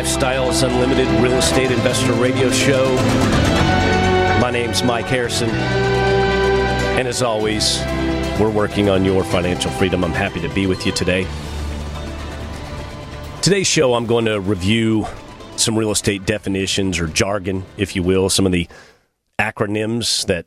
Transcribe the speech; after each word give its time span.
Lifestyles 0.00 0.66
Unlimited 0.66 1.06
Real 1.20 1.34
Estate 1.34 1.70
Investor 1.70 2.14
Radio 2.14 2.50
Show. 2.50 2.94
My 4.40 4.48
name's 4.50 4.82
Mike 4.82 5.04
Harrison. 5.04 5.50
And 5.50 7.06
as 7.06 7.20
always, 7.20 7.80
we're 8.40 8.50
working 8.50 8.88
on 8.88 9.04
your 9.04 9.22
financial 9.22 9.70
freedom. 9.72 10.02
I'm 10.02 10.12
happy 10.12 10.40
to 10.40 10.48
be 10.54 10.66
with 10.66 10.86
you 10.86 10.92
today. 10.92 11.26
Today's 13.42 13.66
show, 13.66 13.92
I'm 13.92 14.06
going 14.06 14.24
to 14.24 14.40
review 14.40 15.06
some 15.56 15.78
real 15.78 15.90
estate 15.90 16.24
definitions 16.24 16.98
or 16.98 17.06
jargon, 17.06 17.66
if 17.76 17.94
you 17.94 18.02
will, 18.02 18.30
some 18.30 18.46
of 18.46 18.52
the 18.52 18.68
acronyms 19.38 20.24
that 20.24 20.46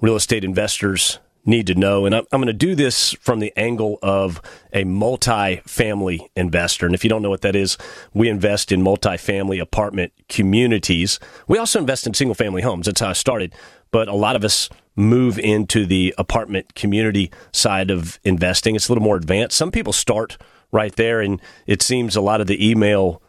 real 0.00 0.14
estate 0.14 0.44
investors 0.44 1.18
need 1.44 1.66
to 1.66 1.74
know. 1.74 2.06
And 2.06 2.14
I'm, 2.14 2.24
I'm 2.32 2.40
going 2.40 2.46
to 2.46 2.52
do 2.52 2.74
this 2.74 3.12
from 3.20 3.40
the 3.40 3.52
angle 3.56 3.98
of 4.02 4.40
a 4.72 4.84
multi-family 4.84 6.30
investor. 6.36 6.86
And 6.86 6.94
if 6.94 7.04
you 7.04 7.10
don't 7.10 7.22
know 7.22 7.30
what 7.30 7.40
that 7.42 7.56
is, 7.56 7.76
we 8.14 8.28
invest 8.28 8.72
in 8.72 8.82
multi-family 8.82 9.58
apartment 9.58 10.12
communities. 10.28 11.18
We 11.48 11.58
also 11.58 11.80
invest 11.80 12.06
in 12.06 12.14
single 12.14 12.34
family 12.34 12.62
homes. 12.62 12.86
That's 12.86 13.00
how 13.00 13.10
I 13.10 13.14
started. 13.14 13.54
But 13.90 14.08
a 14.08 14.14
lot 14.14 14.36
of 14.36 14.44
us 14.44 14.68
move 14.94 15.38
into 15.38 15.86
the 15.86 16.14
apartment 16.18 16.74
community 16.74 17.30
side 17.52 17.90
of 17.90 18.20
investing. 18.24 18.76
It's 18.76 18.88
a 18.88 18.92
little 18.92 19.04
more 19.04 19.16
advanced. 19.16 19.56
Some 19.56 19.70
people 19.70 19.92
start 19.92 20.38
right 20.70 20.94
there, 20.96 21.20
and 21.20 21.40
it 21.66 21.82
seems 21.82 22.16
a 22.16 22.20
lot 22.20 22.40
of 22.40 22.46
the 22.46 22.70
email 22.70 23.22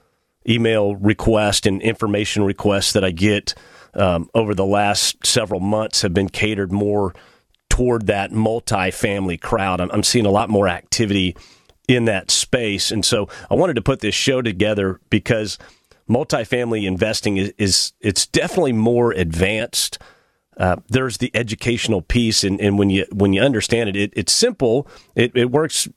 email 0.48 0.96
requests 0.98 1.66
and 1.66 1.82
information 1.82 2.44
requests 2.44 2.92
that 2.92 3.04
I 3.04 3.12
get 3.12 3.54
um, 3.94 4.30
over 4.34 4.54
the 4.54 4.66
last 4.66 5.26
several 5.26 5.62
months 5.62 6.02
have 6.02 6.14
been 6.14 6.28
catered 6.28 6.72
more 6.72 7.14
toward 7.74 8.06
that 8.06 8.32
multi-family 8.32 9.36
crowd. 9.36 9.82
I'm, 9.82 9.90
I'm 9.90 10.04
seeing 10.04 10.28
a 10.28 10.30
lot 10.30 10.48
more 10.48 10.68
activity 10.68 11.36
in 11.88 12.06
that 12.06 12.30
space, 12.30 12.92
and 12.92 13.04
so 13.04 13.28
I 13.50 13.56
wanted 13.56 13.74
to 13.78 13.82
put 13.82 14.00
this 14.00 14.14
show 14.14 14.44
together 14.44 15.00
because 15.10 15.58
multifamily 16.08 16.86
investing 16.86 17.38
is, 17.38 17.52
is 17.58 17.94
it's 18.00 18.28
definitely 18.28 18.74
more 18.74 19.12
advanced. 19.12 19.98
Uh, 20.56 20.76
there's 20.88 21.18
the 21.18 21.32
educational 21.34 22.04
piece, 22.04 22.44
and, 22.44 22.62
and 22.62 22.78
when 22.78 22.92
you 22.92 23.08
when 23.12 23.34
you 23.34 23.42
understand 23.42 23.90
it, 23.90 23.96
it 23.96 24.14
it's 24.16 24.32
simple. 24.32 24.88
It, 25.16 25.36
it 25.36 25.50
works 25.50 25.90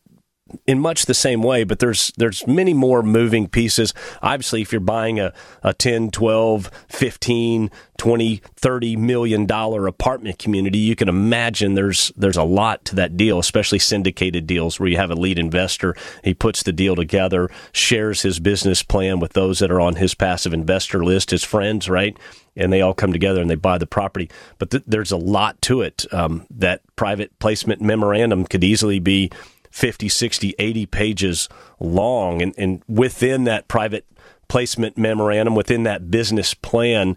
in 0.67 0.79
much 0.79 1.07
the 1.07 1.15
same 1.15 1.43
way, 1.43 1.65
but 1.65 1.79
there's 1.81 2.13
there's 2.17 2.47
many 2.47 2.73
more 2.73 3.03
moving 3.03 3.49
pieces. 3.49 3.93
Obviously, 4.23 4.63
if 4.63 4.73
you're 4.73 4.81
buying 4.81 5.19
a, 5.19 5.33
a 5.63 5.75
10, 5.75 6.11
12, 6.11 6.71
15, 6.89 7.71
20, 7.97 8.43
30 8.57 8.97
million 8.97 9.47
dollar 9.47 9.87
apartment 9.87 10.39
community, 10.39 10.79
you 10.79 10.95
can 10.95 11.09
imagine 11.09 11.75
there's 11.75 12.13
there's 12.17 12.37
a 12.37 12.45
lot 12.45 12.85
to 12.85 12.95
that 12.95 13.17
deal, 13.17 13.39
especially 13.39 13.79
syndicated 13.79 14.47
deals 14.47 14.79
where 14.79 14.89
you 14.89 14.97
have 14.97 15.11
a 15.11 15.17
lead 15.17 15.39
investor, 15.39 15.97
he 16.23 16.33
puts 16.33 16.63
the 16.63 16.73
deal 16.73 16.95
together, 16.95 17.51
shares 17.73 18.23
his 18.23 18.39
business 18.39 18.83
plan 18.83 19.19
with 19.19 19.33
those 19.33 19.59
that 19.59 19.71
are 19.71 19.81
on 19.81 19.97
his 19.97 20.15
passive 20.15 20.55
investor 20.55 21.05
list, 21.05 21.31
his 21.31 21.45
friends, 21.45 21.89
right? 21.89 22.17
and 22.57 22.73
they 22.73 22.81
all 22.81 22.95
come 22.95 23.13
together 23.13 23.41
and 23.41 23.51
they 23.51 23.55
buy 23.55 23.79
the 23.79 23.87
property. 23.87 24.31
But 24.59 24.71
th- 24.71 24.85
there's 24.87 25.13
a 25.13 25.17
lot 25.17 25.61
to 25.63 25.83
it. 25.83 26.07
Um, 26.13 26.47
that 26.51 26.81
private 26.97 27.39
placement 27.39 27.83
memorandum 27.83 28.47
could 28.47 28.65
easily 28.65 28.99
be 28.99 29.31
50, 29.77 30.09
60, 30.09 30.55
80 30.59 30.87
pages 30.87 31.49
long. 31.79 32.41
And, 32.41 32.55
and 32.57 32.83
within 32.89 33.45
that 33.45 33.69
private 33.69 34.07
placement 34.49 34.97
memorandum, 34.97 35.55
within 35.55 35.83
that 35.83 36.11
business 36.11 36.55
plan, 36.55 37.15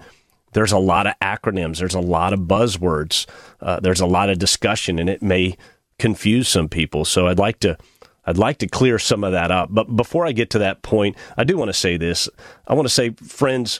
there's 0.51 0.73
a 0.73 0.77
lot 0.77 1.07
of 1.07 1.13
acronyms, 1.21 1.77
there's 1.77 1.95
a 1.95 2.01
lot 2.01 2.33
of 2.33 2.41
buzzwords, 2.41 3.27
uh, 3.61 3.79
there's 3.79 4.01
a 4.01 4.05
lot 4.05 4.29
of 4.29 4.39
discussion, 4.39 4.99
and 4.99 5.09
it 5.09 5.23
may 5.23 5.55
confuse 5.99 6.49
some 6.49 6.67
people. 6.67 7.05
So 7.05 7.27
I'd 7.27 7.39
like 7.39 7.59
to. 7.61 7.77
I'd 8.25 8.37
like 8.37 8.59
to 8.59 8.67
clear 8.67 8.99
some 8.99 9.23
of 9.23 9.31
that 9.31 9.49
up. 9.49 9.69
But 9.71 9.95
before 9.95 10.27
I 10.27 10.33
get 10.33 10.51
to 10.51 10.59
that 10.59 10.83
point, 10.83 11.15
I 11.35 11.43
do 11.43 11.57
want 11.57 11.69
to 11.69 11.73
say 11.73 11.97
this. 11.97 12.29
I 12.67 12.75
want 12.75 12.85
to 12.85 12.93
say, 12.93 13.11
friends, 13.11 13.79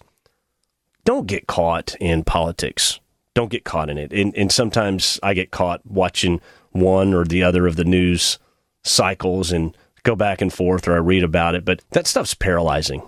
don't 1.03 1.27
get 1.27 1.45
caught 1.45 1.93
in 1.99 2.23
politics. 2.23 2.99
Don't 3.35 3.51
get 3.51 3.63
caught 3.63 3.91
in 3.91 3.99
it. 3.99 4.11
And, 4.11 4.35
and 4.35 4.51
sometimes 4.51 5.19
I 5.21 5.35
get 5.35 5.51
caught 5.51 5.85
watching 5.85 6.41
one 6.71 7.13
or 7.13 7.25
the 7.25 7.43
other 7.43 7.67
of 7.67 7.75
the 7.75 7.85
news 7.85 8.39
cycles 8.83 9.51
and 9.51 9.75
go 10.03 10.15
back 10.15 10.41
and 10.41 10.51
forth 10.51 10.87
or 10.87 10.93
I 10.93 10.97
read 10.97 11.23
about 11.23 11.55
it, 11.55 11.65
but 11.65 11.81
that 11.91 12.07
stuff's 12.07 12.33
paralyzing. 12.33 13.01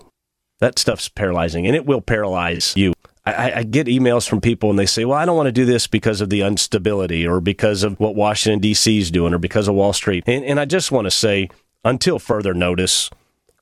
That 0.60 0.78
stuff's 0.78 1.10
paralyzing 1.10 1.66
and 1.66 1.76
it 1.76 1.86
will 1.86 2.02
paralyze 2.02 2.74
you. 2.76 2.94
I, 3.26 3.52
I, 3.58 3.64
get 3.64 3.86
emails 3.86 4.28
from 4.28 4.42
people 4.42 4.72
and 4.72 4.80
they 4.80 4.88
say, 4.88 5.06
well, 5.06 5.18
I 5.18 5.26
don't 5.26 5.38
want 5.38 5.46
to 5.46 5.52
do 5.52 5.66
this 5.66 5.86
because 5.86 6.22
of 6.22 6.32
the 6.32 6.42
instability 6.42 7.26
or 7.26 7.40
because 7.40 7.84
of 7.84 8.00
what 8.00 8.16
Washington, 8.16 8.60
D.C. 8.60 8.98
is 8.98 9.12
doing 9.12 9.34
or 9.34 9.38
because 9.38 9.68
of 9.68 9.76
Wall 9.76 9.94
Street. 9.94 10.24
And, 10.26 10.44
and 10.44 10.60
I 10.60 10.66
just 10.66 10.92
want 10.92 11.06
to 11.06 11.12
say, 11.12 11.48
until 11.86 12.18
further 12.18 12.56
notice, 12.56 13.12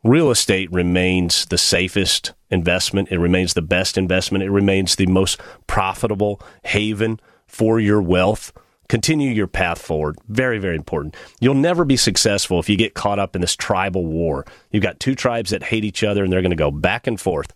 real 0.01 0.31
estate 0.31 0.71
remains 0.71 1.45
the 1.45 1.57
safest 1.57 2.33
investment. 2.49 3.09
It 3.11 3.19
remains 3.19 3.53
the 3.53 3.61
best 3.61 3.97
investment. 3.97 4.45
It 4.45 4.51
remains 4.51 4.95
the 4.95 5.07
most 5.07 5.41
profitable 5.67 6.41
haven 6.63 7.19
for 7.45 7.81
your 7.81 8.01
wealth 8.01 8.53
continue 8.89 9.31
your 9.31 9.47
path 9.47 9.81
forward. 9.81 10.17
Very, 10.27 10.59
very 10.59 10.75
important. 10.75 11.15
You'll 11.39 11.53
never 11.53 11.85
be 11.85 11.95
successful 11.95 12.59
if 12.59 12.67
you 12.67 12.75
get 12.75 12.95
caught 12.95 13.19
up 13.19 13.35
in 13.35 13.41
this 13.41 13.55
tribal 13.55 14.05
war. 14.05 14.45
You've 14.71 14.83
got 14.83 14.99
two 14.99 15.15
tribes 15.15 15.51
that 15.51 15.63
hate 15.63 15.85
each 15.85 16.03
other 16.03 16.23
and 16.23 16.33
they're 16.33 16.41
going 16.41 16.49
to 16.49 16.57
go 16.57 16.71
back 16.71 17.07
and 17.07 17.19
forth. 17.19 17.53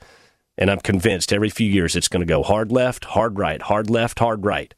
And 0.58 0.70
I'm 0.70 0.80
convinced 0.80 1.34
every 1.34 1.50
few 1.50 1.70
years 1.70 1.96
it's 1.96 2.08
going 2.08 2.22
to 2.22 2.32
go 2.32 2.44
hard 2.44 2.72
left, 2.72 3.06
hard 3.06 3.40
right, 3.40 3.62
hard 3.62 3.90
left, 3.90 4.20
hard 4.20 4.46
right. 4.46 4.74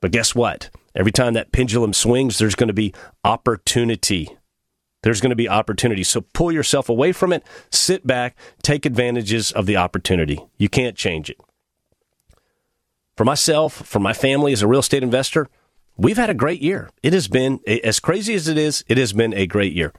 But 0.00 0.12
guess 0.12 0.34
what? 0.34 0.70
Every 0.94 1.12
time 1.12 1.34
that 1.34 1.52
pendulum 1.52 1.92
swings, 1.92 2.38
there's 2.38 2.54
going 2.54 2.68
to 2.68 2.74
be 2.74 2.94
opportunity. 3.24 4.30
There's 5.02 5.20
going 5.20 5.30
to 5.30 5.36
be 5.36 5.48
opportunity. 5.48 6.04
So 6.04 6.20
pull 6.20 6.52
yourself 6.52 6.88
away 6.88 7.12
from 7.12 7.32
it, 7.32 7.44
sit 7.70 8.06
back, 8.06 8.36
take 8.62 8.86
advantages 8.86 9.50
of 9.52 9.66
the 9.66 9.76
opportunity. 9.76 10.40
You 10.56 10.68
can't 10.68 10.96
change 10.96 11.30
it. 11.30 11.38
For 13.18 13.24
myself, 13.24 13.72
for 13.72 13.98
my 13.98 14.12
family 14.12 14.52
as 14.52 14.62
a 14.62 14.68
real 14.68 14.78
estate 14.78 15.02
investor, 15.02 15.48
we've 15.96 16.16
had 16.16 16.30
a 16.30 16.34
great 16.34 16.62
year. 16.62 16.88
It 17.02 17.12
has 17.14 17.26
been, 17.26 17.58
as 17.66 17.98
crazy 17.98 18.32
as 18.34 18.46
it 18.46 18.56
is, 18.56 18.84
it 18.86 18.96
has 18.96 19.12
been 19.12 19.34
a 19.34 19.44
great 19.44 19.72
year. 19.72 19.92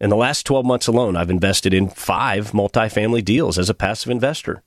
In 0.00 0.10
the 0.10 0.16
last 0.16 0.46
12 0.46 0.64
months 0.64 0.86
alone, 0.86 1.16
I've 1.16 1.28
invested 1.28 1.74
in 1.74 1.88
five 1.88 2.52
multifamily 2.52 3.24
deals 3.24 3.58
as 3.58 3.68
a 3.68 3.74
passive 3.74 4.12
investor. 4.12 4.62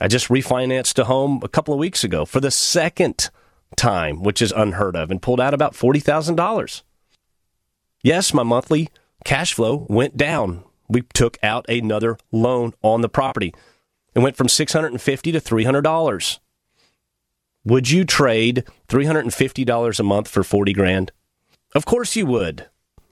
I 0.00 0.06
just 0.06 0.28
refinanced 0.28 0.96
a 0.96 1.06
home 1.06 1.40
a 1.42 1.48
couple 1.48 1.74
of 1.74 1.80
weeks 1.80 2.04
ago 2.04 2.24
for 2.24 2.38
the 2.38 2.52
second 2.52 3.30
time, 3.74 4.22
which 4.22 4.40
is 4.40 4.52
unheard 4.52 4.94
of, 4.94 5.10
and 5.10 5.20
pulled 5.20 5.40
out 5.40 5.54
about 5.54 5.74
$40,000. 5.74 6.82
Yes, 8.04 8.32
my 8.32 8.44
monthly 8.44 8.90
cash 9.24 9.54
flow 9.54 9.86
went 9.88 10.16
down. 10.16 10.62
We 10.88 11.02
took 11.12 11.38
out 11.42 11.68
another 11.68 12.16
loan 12.30 12.74
on 12.82 13.00
the 13.00 13.08
property. 13.08 13.52
It 14.14 14.20
went 14.20 14.36
from 14.36 14.48
650 14.48 15.32
to 15.32 15.40
$300. 15.40 16.38
Would 17.64 17.90
you 17.90 18.04
trade 18.04 18.64
$350 18.88 20.00
a 20.00 20.02
month 20.02 20.28
for 20.28 20.44
40 20.44 20.72
grand? 20.74 21.12
Of 21.74 21.86
course 21.86 22.14
you 22.14 22.26
would. 22.26 22.68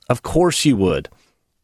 Of 0.09 0.23
course 0.23 0.65
you 0.65 0.77
would. 0.77 1.09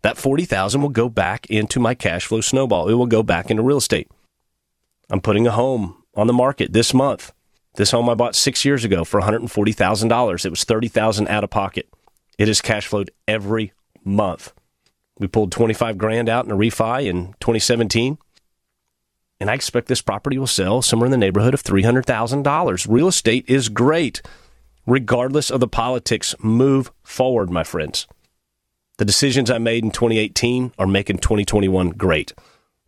That 0.03 0.16
40,000 0.16 0.81
will 0.81 0.88
go 0.88 1.09
back 1.09 1.47
into 1.50 1.81
my 1.81 1.94
cash 1.94 2.27
flow 2.27 2.41
snowball. 2.41 2.89
It 2.89 2.95
will 2.95 3.07
go 3.07 3.22
back 3.22 3.51
into 3.51 3.62
real 3.62 3.77
estate. 3.77 4.10
I'm 5.10 5.21
putting 5.21 5.47
a 5.47 5.53
home 5.53 6.03
on 6.15 6.28
the 6.28 6.33
market 6.33 6.72
this 6.72 6.95
month. 6.95 7.33
This 7.74 7.91
home 7.91 8.09
I 8.09 8.15
bought 8.15 8.34
6 8.34 8.65
years 8.65 8.84
ago 8.84 9.04
for 9.04 9.21
$140,000. 9.21 10.45
It 10.45 10.51
was 10.51 10.65
30,000 10.65 11.28
out 11.28 11.45
of 11.45 11.51
pocket. 11.51 11.89
It 12.39 12.48
is 12.48 12.62
cash 12.62 12.86
flowed 12.86 13.10
every 13.27 13.72
month. 14.03 14.53
We 15.18 15.27
pulled 15.27 15.53
25 15.53 15.98
grand 15.98 16.28
out 16.28 16.47
in 16.47 16.51
a 16.53 16.57
refi 16.57 17.04
in 17.04 17.34
2017 17.41 18.18
and 19.40 19.50
I 19.50 19.54
expect 19.54 19.88
this 19.88 20.02
property 20.02 20.38
will 20.38 20.46
sell 20.46 20.82
somewhere 20.82 21.06
in 21.06 21.12
the 21.12 21.16
neighborhood 21.16 21.54
of 21.54 21.62
$300,000. 21.62 22.86
Real 22.88 23.08
estate 23.08 23.44
is 23.48 23.68
great, 23.68 24.20
regardless 24.86 25.50
of 25.50 25.60
the 25.60 25.68
politics. 25.68 26.34
Move 26.40 26.90
forward, 27.02 27.50
my 27.50 27.64
friends. 27.64 28.06
The 28.98 29.04
decisions 29.04 29.50
I 29.50 29.58
made 29.58 29.84
in 29.84 29.92
2018 29.92 30.72
are 30.78 30.86
making 30.86 31.18
2021 31.18 31.90
great. 31.90 32.32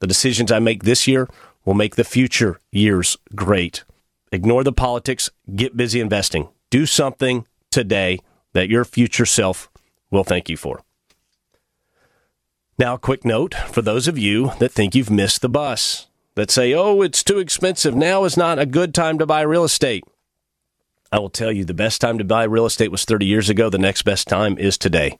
The 0.00 0.08
decisions 0.08 0.50
I 0.50 0.58
make 0.58 0.82
this 0.82 1.06
year 1.06 1.28
will 1.64 1.74
make 1.74 1.94
the 1.94 2.04
future 2.04 2.58
years 2.72 3.16
great. 3.34 3.84
Ignore 4.32 4.64
the 4.64 4.72
politics, 4.72 5.30
get 5.54 5.76
busy 5.76 6.00
investing. 6.00 6.48
Do 6.70 6.86
something 6.86 7.46
today 7.70 8.18
that 8.54 8.68
your 8.68 8.84
future 8.84 9.26
self 9.26 9.70
will 10.10 10.24
thank 10.24 10.48
you 10.48 10.56
for. 10.56 10.82
Now, 12.78 12.94
a 12.94 12.98
quick 12.98 13.24
note 13.24 13.54
for 13.54 13.82
those 13.82 14.08
of 14.08 14.18
you 14.18 14.52
that 14.58 14.72
think 14.72 14.94
you've 14.94 15.10
missed 15.10 15.42
the 15.42 15.48
bus, 15.48 16.08
that 16.40 16.50
say, 16.50 16.72
oh, 16.72 17.02
it's 17.02 17.22
too 17.22 17.38
expensive. 17.38 17.94
Now 17.94 18.24
is 18.24 18.34
not 18.34 18.58
a 18.58 18.64
good 18.64 18.94
time 18.94 19.18
to 19.18 19.26
buy 19.26 19.42
real 19.42 19.62
estate. 19.62 20.04
I 21.12 21.18
will 21.18 21.28
tell 21.28 21.52
you 21.52 21.66
the 21.66 21.74
best 21.74 22.00
time 22.00 22.16
to 22.16 22.24
buy 22.24 22.44
real 22.44 22.64
estate 22.64 22.90
was 22.90 23.04
30 23.04 23.26
years 23.26 23.50
ago. 23.50 23.68
The 23.68 23.76
next 23.76 24.04
best 24.04 24.26
time 24.26 24.56
is 24.56 24.78
today. 24.78 25.18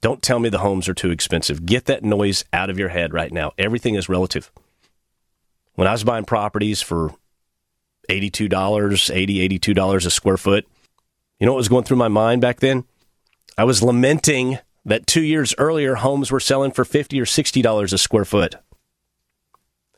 Don't 0.00 0.22
tell 0.22 0.38
me 0.38 0.48
the 0.48 0.60
homes 0.60 0.88
are 0.88 0.94
too 0.94 1.10
expensive. 1.10 1.66
Get 1.66 1.84
that 1.84 2.02
noise 2.02 2.46
out 2.50 2.70
of 2.70 2.78
your 2.78 2.88
head 2.88 3.12
right 3.12 3.30
now. 3.30 3.52
Everything 3.58 3.94
is 3.94 4.08
relative. 4.08 4.50
When 5.74 5.86
I 5.86 5.92
was 5.92 6.02
buying 6.02 6.24
properties 6.24 6.80
for 6.80 7.12
$82, 8.08 8.48
$80, 8.48 9.58
$82 9.60 10.06
a 10.06 10.10
square 10.10 10.38
foot, 10.38 10.66
you 11.38 11.44
know 11.44 11.52
what 11.52 11.58
was 11.58 11.68
going 11.68 11.84
through 11.84 11.98
my 11.98 12.08
mind 12.08 12.40
back 12.40 12.60
then? 12.60 12.84
I 13.58 13.64
was 13.64 13.82
lamenting 13.82 14.60
that 14.86 15.06
two 15.06 15.22
years 15.22 15.54
earlier 15.58 15.96
homes 15.96 16.32
were 16.32 16.40
selling 16.40 16.72
for 16.72 16.86
$50 16.86 17.20
or 17.20 17.24
$60 17.24 17.92
a 17.92 17.98
square 17.98 18.24
foot. 18.24 18.54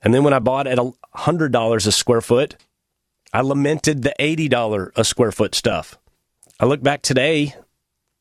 And 0.02 0.14
then 0.14 0.24
when 0.24 0.32
I 0.32 0.38
bought 0.38 0.66
at 0.66 0.78
$100 0.78 1.86
a 1.86 1.92
square 1.92 2.20
foot, 2.20 2.56
I 3.32 3.40
lamented 3.40 4.02
the 4.02 4.14
$80 4.18 4.92
a 4.96 5.04
square 5.04 5.32
foot 5.32 5.54
stuff. 5.54 5.98
I 6.60 6.66
look 6.66 6.82
back 6.82 7.02
today 7.02 7.54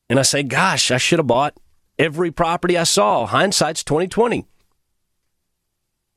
and 0.08 0.18
I 0.18 0.22
say, 0.22 0.42
gosh, 0.42 0.90
I 0.90 0.98
should 0.98 1.18
have 1.18 1.26
bought 1.26 1.56
every 1.98 2.30
property 2.30 2.76
I 2.76 2.84
saw. 2.84 3.26
Hindsight's 3.26 3.84
2020. 3.84 4.46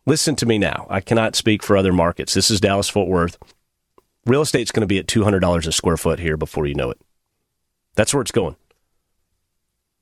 Listen 0.05 0.35
to 0.35 0.45
me 0.45 0.57
now. 0.57 0.87
I 0.89 0.99
cannot 0.99 1.35
speak 1.35 1.61
for 1.63 1.77
other 1.77 1.93
markets. 1.93 2.33
This 2.33 2.49
is 2.49 2.59
Dallas 2.59 2.89
Fort 2.89 3.07
Worth. 3.07 3.37
Real 4.25 4.41
estate's 4.41 4.71
going 4.71 4.81
to 4.81 4.87
be 4.87 4.99
at 4.99 5.07
$200 5.07 5.67
a 5.67 5.71
square 5.71 5.97
foot 5.97 6.19
here 6.19 6.37
before 6.37 6.65
you 6.65 6.75
know 6.75 6.91
it. 6.91 6.99
That's 7.95 8.13
where 8.13 8.21
it's 8.21 8.31
going. 8.31 8.55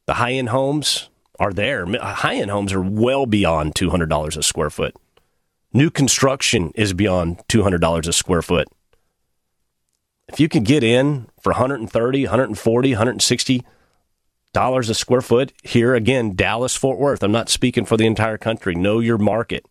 The 0.06 0.16
high 0.16 0.34
end 0.34 0.50
homes 0.50 1.10
are 1.40 1.54
there. 1.54 1.86
High 1.86 2.36
end 2.36 2.52
homes 2.52 2.74
are 2.74 2.82
well 2.82 3.26
beyond 3.26 3.76
$200 3.76 4.38
a 4.38 4.44
square 4.44 4.70
foot. 4.70 4.96
New 5.72 5.92
construction 5.92 6.72
is 6.74 6.94
beyond 6.94 7.42
$200 7.48 8.08
a 8.08 8.14
square 8.14 8.42
foot. 8.42 8.68
If 10.28 10.40
you 10.40 10.50
can 10.50 10.64
get 10.64 10.84
in 10.84 11.28
for 11.42 11.52
130, 11.52 12.24
140, 12.24 12.92
160 12.92 13.64
dollars 14.52 14.90
a 14.90 14.96
square 14.96 15.22
foot 15.22 15.54
here 15.64 15.94
again, 15.94 16.36
Dallas 16.36 16.76
Fort 16.76 16.98
Worth. 17.00 17.22
I'm 17.22 17.32
not 17.32 17.50
speaking 17.50 17.86
for 17.86 17.98
the 17.98 18.08
entire 18.08 18.38
country. 18.38 18.74
Know 18.74 19.00
your 19.00 19.20
market 19.20 19.66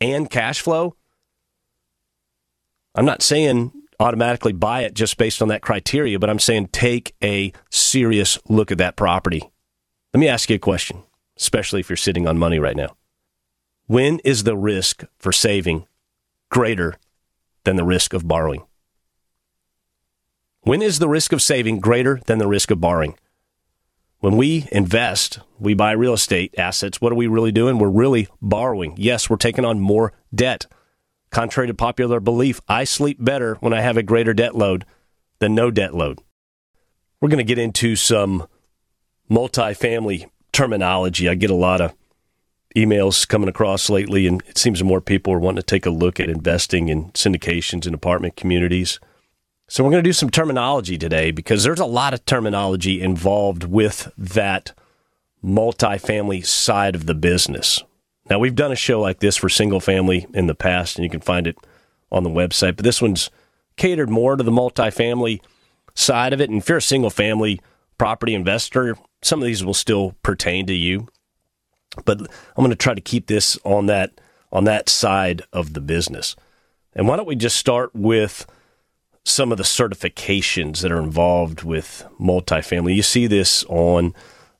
and 0.00 0.28
cash 0.28 0.60
flow. 0.60 0.94
I'm 2.94 3.06
not 3.06 3.22
saying 3.22 3.72
automatically 3.98 4.52
buy 4.52 4.82
it 4.82 4.94
just 4.94 5.16
based 5.16 5.40
on 5.40 5.48
that 5.48 5.62
criteria, 5.62 6.18
but 6.18 6.28
I'm 6.28 6.38
saying 6.38 6.68
take 6.68 7.14
a 7.22 7.52
serious 7.70 8.38
look 8.48 8.70
at 8.70 8.78
that 8.78 8.96
property. 8.96 9.42
Let 10.12 10.20
me 10.20 10.28
ask 10.28 10.50
you 10.50 10.56
a 10.56 10.60
question, 10.60 11.02
especially 11.38 11.80
if 11.80 11.88
you're 11.88 11.96
sitting 11.96 12.28
on 12.28 12.38
money 12.38 12.58
right 12.58 12.76
now. 12.76 12.96
When 13.86 14.18
is 14.20 14.44
the 14.44 14.56
risk 14.56 15.04
for 15.18 15.30
saving 15.30 15.86
greater 16.48 16.96
than 17.64 17.76
the 17.76 17.84
risk 17.84 18.14
of 18.14 18.26
borrowing? 18.26 18.62
When 20.62 20.80
is 20.80 20.98
the 20.98 21.08
risk 21.08 21.34
of 21.34 21.42
saving 21.42 21.80
greater 21.80 22.18
than 22.24 22.38
the 22.38 22.46
risk 22.46 22.70
of 22.70 22.80
borrowing? 22.80 23.18
When 24.20 24.38
we 24.38 24.66
invest, 24.72 25.40
we 25.58 25.74
buy 25.74 25.92
real 25.92 26.14
estate 26.14 26.54
assets. 26.56 26.98
What 26.98 27.12
are 27.12 27.16
we 27.16 27.26
really 27.26 27.52
doing? 27.52 27.76
We're 27.76 27.90
really 27.90 28.26
borrowing. 28.40 28.94
Yes, 28.96 29.28
we're 29.28 29.36
taking 29.36 29.66
on 29.66 29.80
more 29.80 30.14
debt. 30.34 30.64
Contrary 31.28 31.68
to 31.68 31.74
popular 31.74 32.20
belief, 32.20 32.62
I 32.66 32.84
sleep 32.84 33.22
better 33.22 33.56
when 33.56 33.74
I 33.74 33.82
have 33.82 33.98
a 33.98 34.02
greater 34.02 34.32
debt 34.32 34.54
load 34.54 34.86
than 35.40 35.54
no 35.54 35.70
debt 35.70 35.94
load. 35.94 36.20
We're 37.20 37.28
going 37.28 37.36
to 37.36 37.44
get 37.44 37.58
into 37.58 37.96
some 37.96 38.46
multifamily 39.30 40.30
terminology. 40.52 41.28
I 41.28 41.34
get 41.34 41.50
a 41.50 41.54
lot 41.54 41.82
of 41.82 41.92
emails 42.74 43.26
coming 43.26 43.48
across 43.48 43.88
lately, 43.88 44.26
and 44.26 44.42
it 44.46 44.58
seems 44.58 44.82
more 44.82 45.00
people 45.00 45.32
are 45.32 45.38
wanting 45.38 45.62
to 45.62 45.62
take 45.62 45.86
a 45.86 45.90
look 45.90 46.18
at 46.18 46.28
investing 46.28 46.88
in 46.88 47.10
syndications 47.12 47.86
and 47.86 47.94
apartment 47.94 48.36
communities. 48.36 48.98
So 49.68 49.82
we're 49.82 49.90
going 49.90 50.02
to 50.02 50.08
do 50.08 50.12
some 50.12 50.30
terminology 50.30 50.98
today 50.98 51.30
because 51.30 51.64
there's 51.64 51.80
a 51.80 51.86
lot 51.86 52.14
of 52.14 52.26
terminology 52.26 53.00
involved 53.00 53.64
with 53.64 54.12
that 54.18 54.72
multifamily 55.42 56.44
side 56.44 56.94
of 56.94 57.06
the 57.06 57.14
business. 57.14 57.82
Now 58.28 58.38
we've 58.38 58.54
done 58.54 58.72
a 58.72 58.76
show 58.76 59.00
like 59.00 59.20
this 59.20 59.36
for 59.36 59.48
single 59.48 59.80
family 59.80 60.26
in 60.34 60.46
the 60.46 60.54
past, 60.54 60.96
and 60.96 61.04
you 61.04 61.10
can 61.10 61.20
find 61.20 61.46
it 61.46 61.56
on 62.10 62.24
the 62.24 62.30
website. 62.30 62.76
But 62.76 62.84
this 62.84 63.02
one's 63.02 63.30
catered 63.76 64.10
more 64.10 64.36
to 64.36 64.42
the 64.42 64.50
multifamily 64.50 65.40
side 65.94 66.32
of 66.32 66.40
it. 66.40 66.50
And 66.50 66.60
if 66.60 66.68
you're 66.68 66.78
a 66.78 66.82
single 66.82 67.10
family 67.10 67.60
property 67.98 68.34
investor, 68.34 68.96
some 69.22 69.40
of 69.40 69.46
these 69.46 69.64
will 69.64 69.74
still 69.74 70.14
pertain 70.22 70.66
to 70.66 70.74
you. 70.74 71.08
But 72.04 72.20
I'm 72.20 72.28
going 72.56 72.70
to 72.70 72.76
try 72.76 72.94
to 72.94 73.00
keep 73.00 73.26
this 73.26 73.58
on 73.64 73.86
that 73.86 74.20
on 74.52 74.64
that 74.64 74.88
side 74.88 75.42
of 75.52 75.72
the 75.72 75.80
business. 75.80 76.36
And 76.94 77.08
why 77.08 77.16
don't 77.16 77.26
we 77.26 77.34
just 77.34 77.56
start 77.56 77.90
with 77.92 78.46
some 79.24 79.50
of 79.50 79.58
the 79.58 79.64
certifications 79.64 80.80
that 80.82 80.92
are 80.92 81.02
involved 81.02 81.62
with 81.62 82.06
multifamily. 82.20 82.94
You 82.94 83.02
see 83.02 83.26
this 83.26 83.64
on 83.68 84.14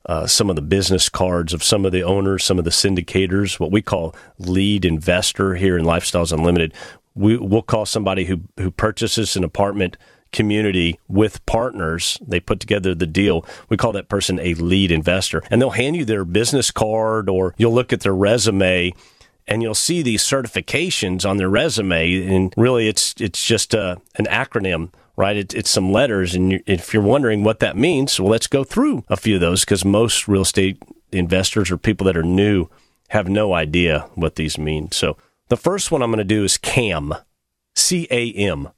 uh, 0.06 0.26
some 0.26 0.50
of 0.50 0.56
the 0.56 0.62
business 0.62 1.08
cards 1.08 1.52
of 1.52 1.62
some 1.62 1.84
of 1.84 1.92
the 1.92 2.02
owners, 2.02 2.44
some 2.44 2.58
of 2.58 2.64
the 2.64 2.70
syndicators, 2.70 3.60
what 3.60 3.70
we 3.70 3.82
call 3.82 4.14
lead 4.38 4.84
investor 4.84 5.54
here 5.54 5.78
in 5.78 5.84
Lifestyles 5.84 6.32
Unlimited. 6.32 6.74
We, 7.14 7.36
will 7.36 7.62
call 7.62 7.86
somebody 7.86 8.24
who, 8.24 8.40
who 8.58 8.70
purchases 8.70 9.36
an 9.36 9.44
apartment 9.44 9.96
community 10.34 10.98
with 11.08 11.44
partners. 11.46 12.18
They 12.20 12.40
put 12.40 12.60
together 12.60 12.94
the 12.94 13.06
deal. 13.06 13.46
We 13.70 13.76
call 13.78 13.92
that 13.92 14.08
person 14.08 14.38
a 14.38 14.54
lead 14.54 14.90
investor. 14.90 15.42
And 15.50 15.60
they'll 15.60 15.70
hand 15.70 15.96
you 15.96 16.04
their 16.04 16.24
business 16.26 16.70
card 16.70 17.30
or 17.30 17.54
you'll 17.56 17.74
look 17.74 17.92
at 17.92 18.00
their 18.00 18.14
resume 18.14 18.92
and 19.46 19.62
you'll 19.62 19.74
see 19.74 20.02
these 20.02 20.22
certifications 20.22 21.28
on 21.28 21.36
their 21.36 21.50
resume, 21.50 22.34
and 22.34 22.54
really, 22.56 22.88
it's 22.88 23.14
it's 23.20 23.44
just 23.46 23.74
a, 23.74 23.80
uh, 23.80 23.96
an 24.16 24.26
acronym, 24.26 24.90
right? 25.16 25.36
It, 25.36 25.54
it's 25.54 25.70
some 25.70 25.92
letters, 25.92 26.34
and 26.34 26.52
you, 26.52 26.62
if 26.66 26.94
you're 26.94 27.02
wondering 27.02 27.44
what 27.44 27.60
that 27.60 27.76
means, 27.76 28.18
well, 28.18 28.30
let's 28.30 28.46
go 28.46 28.64
through 28.64 29.04
a 29.08 29.16
few 29.16 29.34
of 29.34 29.40
those 29.40 29.64
because 29.64 29.84
most 29.84 30.28
real 30.28 30.42
estate 30.42 30.82
investors 31.12 31.70
or 31.70 31.76
people 31.76 32.06
that 32.06 32.16
are 32.16 32.22
new 32.22 32.68
have 33.08 33.28
no 33.28 33.52
idea 33.52 34.08
what 34.14 34.36
these 34.36 34.56
mean. 34.58 34.90
So 34.92 35.16
the 35.48 35.58
first 35.58 35.90
one 35.90 36.02
I'm 36.02 36.10
going 36.10 36.18
to 36.18 36.24
do 36.24 36.44
is 36.44 36.56
CAM, 36.56 37.12
C 37.76 38.08
A 38.10 38.32
M 38.32 38.70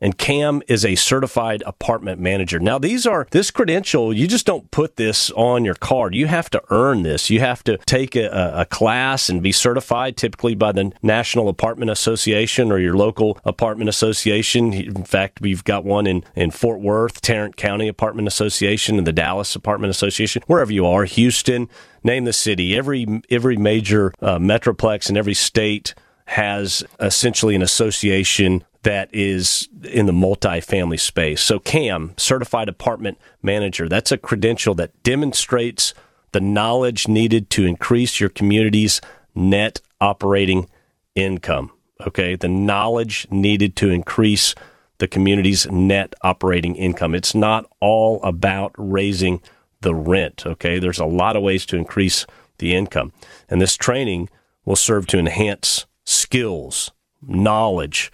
and 0.00 0.16
Cam 0.16 0.62
is 0.68 0.84
a 0.84 0.94
certified 0.94 1.62
apartment 1.66 2.20
manager. 2.20 2.58
Now, 2.58 2.78
these 2.78 3.06
are 3.06 3.26
this 3.30 3.50
credential, 3.50 4.12
you 4.12 4.26
just 4.26 4.46
don't 4.46 4.70
put 4.70 4.96
this 4.96 5.30
on 5.32 5.64
your 5.64 5.74
card. 5.74 6.14
You 6.14 6.26
have 6.26 6.50
to 6.50 6.62
earn 6.70 7.02
this. 7.02 7.30
You 7.30 7.40
have 7.40 7.64
to 7.64 7.78
take 7.78 8.14
a, 8.16 8.28
a, 8.54 8.64
class 8.64 9.28
and 9.28 9.42
be 9.42 9.50
certified, 9.52 10.16
typically 10.16 10.54
by 10.54 10.72
the 10.72 10.92
National 11.02 11.48
Apartment 11.48 11.90
Association 11.90 12.70
or 12.70 12.78
your 12.78 12.96
local 12.96 13.38
apartment 13.44 13.88
association. 13.88 14.72
In 14.72 15.04
fact, 15.04 15.40
we've 15.40 15.64
got 15.64 15.84
one 15.84 16.06
in, 16.06 16.24
in 16.36 16.50
Fort 16.50 16.80
Worth, 16.80 17.20
Tarrant 17.20 17.56
County 17.56 17.88
Apartment 17.88 18.28
Association, 18.28 18.98
and 18.98 19.06
the 19.06 19.12
Dallas 19.12 19.56
Apartment 19.56 19.90
Association, 19.90 20.42
wherever 20.46 20.72
you 20.72 20.86
are, 20.86 21.04
Houston, 21.04 21.68
name 22.04 22.24
the 22.24 22.32
city. 22.32 22.76
Every 22.76 23.22
every 23.30 23.56
major 23.56 24.12
uh, 24.20 24.38
metroplex 24.38 25.10
in 25.10 25.16
every 25.16 25.34
state 25.34 25.94
has 26.28 26.84
essentially 27.00 27.54
an 27.54 27.62
association 27.62 28.62
that 28.82 29.08
is 29.14 29.66
in 29.82 30.04
the 30.04 30.12
multifamily 30.12 31.00
space. 31.00 31.40
So, 31.40 31.58
CAM, 31.58 32.12
Certified 32.18 32.68
Apartment 32.68 33.18
Manager, 33.42 33.88
that's 33.88 34.12
a 34.12 34.18
credential 34.18 34.74
that 34.74 35.02
demonstrates 35.02 35.94
the 36.32 36.40
knowledge 36.42 37.08
needed 37.08 37.48
to 37.50 37.64
increase 37.64 38.20
your 38.20 38.28
community's 38.28 39.00
net 39.34 39.80
operating 40.02 40.68
income. 41.14 41.70
Okay, 42.06 42.36
the 42.36 42.48
knowledge 42.48 43.26
needed 43.30 43.74
to 43.76 43.88
increase 43.88 44.54
the 44.98 45.08
community's 45.08 45.66
net 45.70 46.14
operating 46.20 46.76
income. 46.76 47.14
It's 47.14 47.34
not 47.34 47.64
all 47.80 48.22
about 48.22 48.72
raising 48.76 49.40
the 49.80 49.94
rent. 49.94 50.44
Okay, 50.44 50.78
there's 50.78 50.98
a 50.98 51.06
lot 51.06 51.36
of 51.36 51.42
ways 51.42 51.64
to 51.66 51.76
increase 51.76 52.26
the 52.58 52.74
income. 52.74 53.12
And 53.48 53.62
this 53.62 53.76
training 53.78 54.28
will 54.66 54.76
serve 54.76 55.06
to 55.06 55.18
enhance 55.18 55.86
skills, 56.08 56.90
knowledge, 57.20 58.10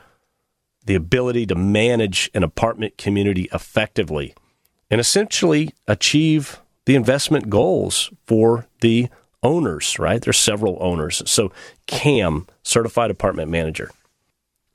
the 0.84 0.96
ability 0.96 1.46
to 1.46 1.54
manage 1.54 2.28
an 2.34 2.42
apartment 2.42 2.98
community 2.98 3.48
effectively, 3.52 4.34
and 4.90 5.00
essentially 5.00 5.70
achieve 5.86 6.60
the 6.86 6.96
investment 6.96 7.48
goals 7.48 8.10
for 8.26 8.66
the 8.80 9.08
owners, 9.44 9.96
right? 9.98 10.20
There's 10.20 10.38
several 10.38 10.76
owners. 10.80 11.22
So 11.26 11.52
CAM, 11.86 12.48
Certified 12.64 13.12
Apartment 13.12 13.48
Manager. 13.48 13.90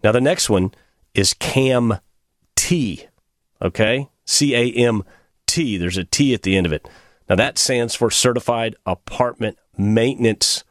Now 0.01 0.13
the 0.13 0.21
next 0.21 0.49
one 0.49 0.71
is 1.13 1.33
CAM 1.33 1.99
T, 2.55 3.07
okay? 3.61 4.09
C 4.25 4.55
A 4.55 4.71
M 4.71 5.03
T. 5.45 5.77
There's 5.77 5.97
a 5.97 6.05
T 6.05 6.33
at 6.33 6.43
the 6.43 6.55
end 6.55 6.65
of 6.65 6.71
it. 6.71 6.87
Now 7.29 7.35
that 7.35 7.57
stands 7.57 7.95
for 7.95 8.09
Certified 8.09 8.75
Apartment 8.85 9.57
Maintenance 9.77 10.63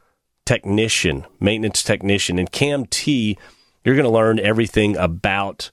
Technician, 0.49 1.27
Maintenance 1.41 1.83
Technician. 1.83 2.39
And 2.39 2.51
CAM 2.51 2.87
T 2.87 3.37
you're 3.85 3.95
going 3.95 4.05
to 4.05 4.11
learn 4.11 4.39
everything 4.39 4.97
about 4.97 5.71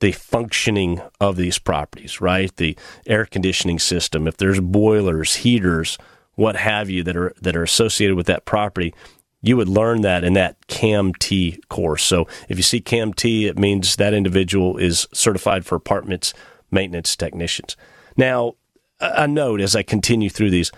the 0.00 0.12
functioning 0.12 1.00
of 1.20 1.36
these 1.36 1.58
properties, 1.58 2.20
right? 2.20 2.54
The 2.56 2.76
air 3.06 3.24
conditioning 3.24 3.78
system, 3.78 4.26
if 4.26 4.36
there's 4.36 4.60
boilers, 4.60 5.36
heaters, 5.36 5.96
what 6.34 6.56
have 6.56 6.88
you 6.90 7.02
that 7.02 7.16
are 7.16 7.34
that 7.40 7.56
are 7.56 7.62
associated 7.62 8.16
with 8.16 8.26
that 8.26 8.44
property. 8.44 8.94
You 9.42 9.56
would 9.56 9.68
learn 9.68 10.02
that 10.02 10.22
in 10.22 10.34
that 10.34 10.64
CAMT 10.68 11.68
course. 11.68 12.02
So 12.02 12.26
if 12.48 12.56
you 12.56 12.62
see 12.62 12.80
CAMT, 12.80 13.48
it 13.48 13.58
means 13.58 13.96
that 13.96 14.14
individual 14.14 14.76
is 14.76 15.06
certified 15.12 15.64
for 15.64 15.76
apartments 15.76 16.34
maintenance 16.70 17.16
technicians. 17.16 17.76
Now, 18.16 18.54
a 19.00 19.26
note 19.26 19.60
as 19.60 19.74
I 19.74 19.82
continue 19.82 20.30
through 20.30 20.50
these, 20.50 20.70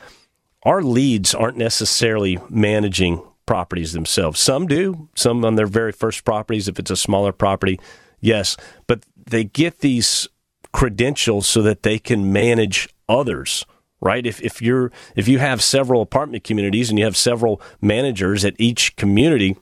our 0.64 0.82
leads 0.82 1.34
aren't 1.34 1.56
necessarily 1.56 2.38
managing 2.48 3.22
properties 3.46 3.92
themselves. 3.92 4.40
Some 4.40 4.66
do, 4.66 5.08
some 5.14 5.44
on 5.44 5.56
their 5.56 5.66
very 5.66 5.92
first 5.92 6.24
properties, 6.24 6.68
if 6.68 6.78
it's 6.78 6.90
a 6.90 6.96
smaller 6.96 7.32
property, 7.32 7.80
yes, 8.20 8.56
but 8.86 9.04
they 9.16 9.44
get 9.44 9.80
these 9.80 10.28
credentials 10.72 11.46
so 11.46 11.62
that 11.62 11.82
they 11.82 11.98
can 11.98 12.32
manage 12.32 12.88
others 13.08 13.64
right? 14.02 14.26
If, 14.26 14.42
if 14.42 14.60
you're 14.60 14.90
if 15.14 15.28
you 15.28 15.38
have 15.38 15.62
several 15.62 16.02
apartment 16.02 16.44
communities 16.44 16.90
and 16.90 16.98
you 16.98 17.04
have 17.06 17.16
several 17.16 17.62
managers 17.80 18.44
at 18.44 18.54
each 18.58 18.96
community 18.96 19.56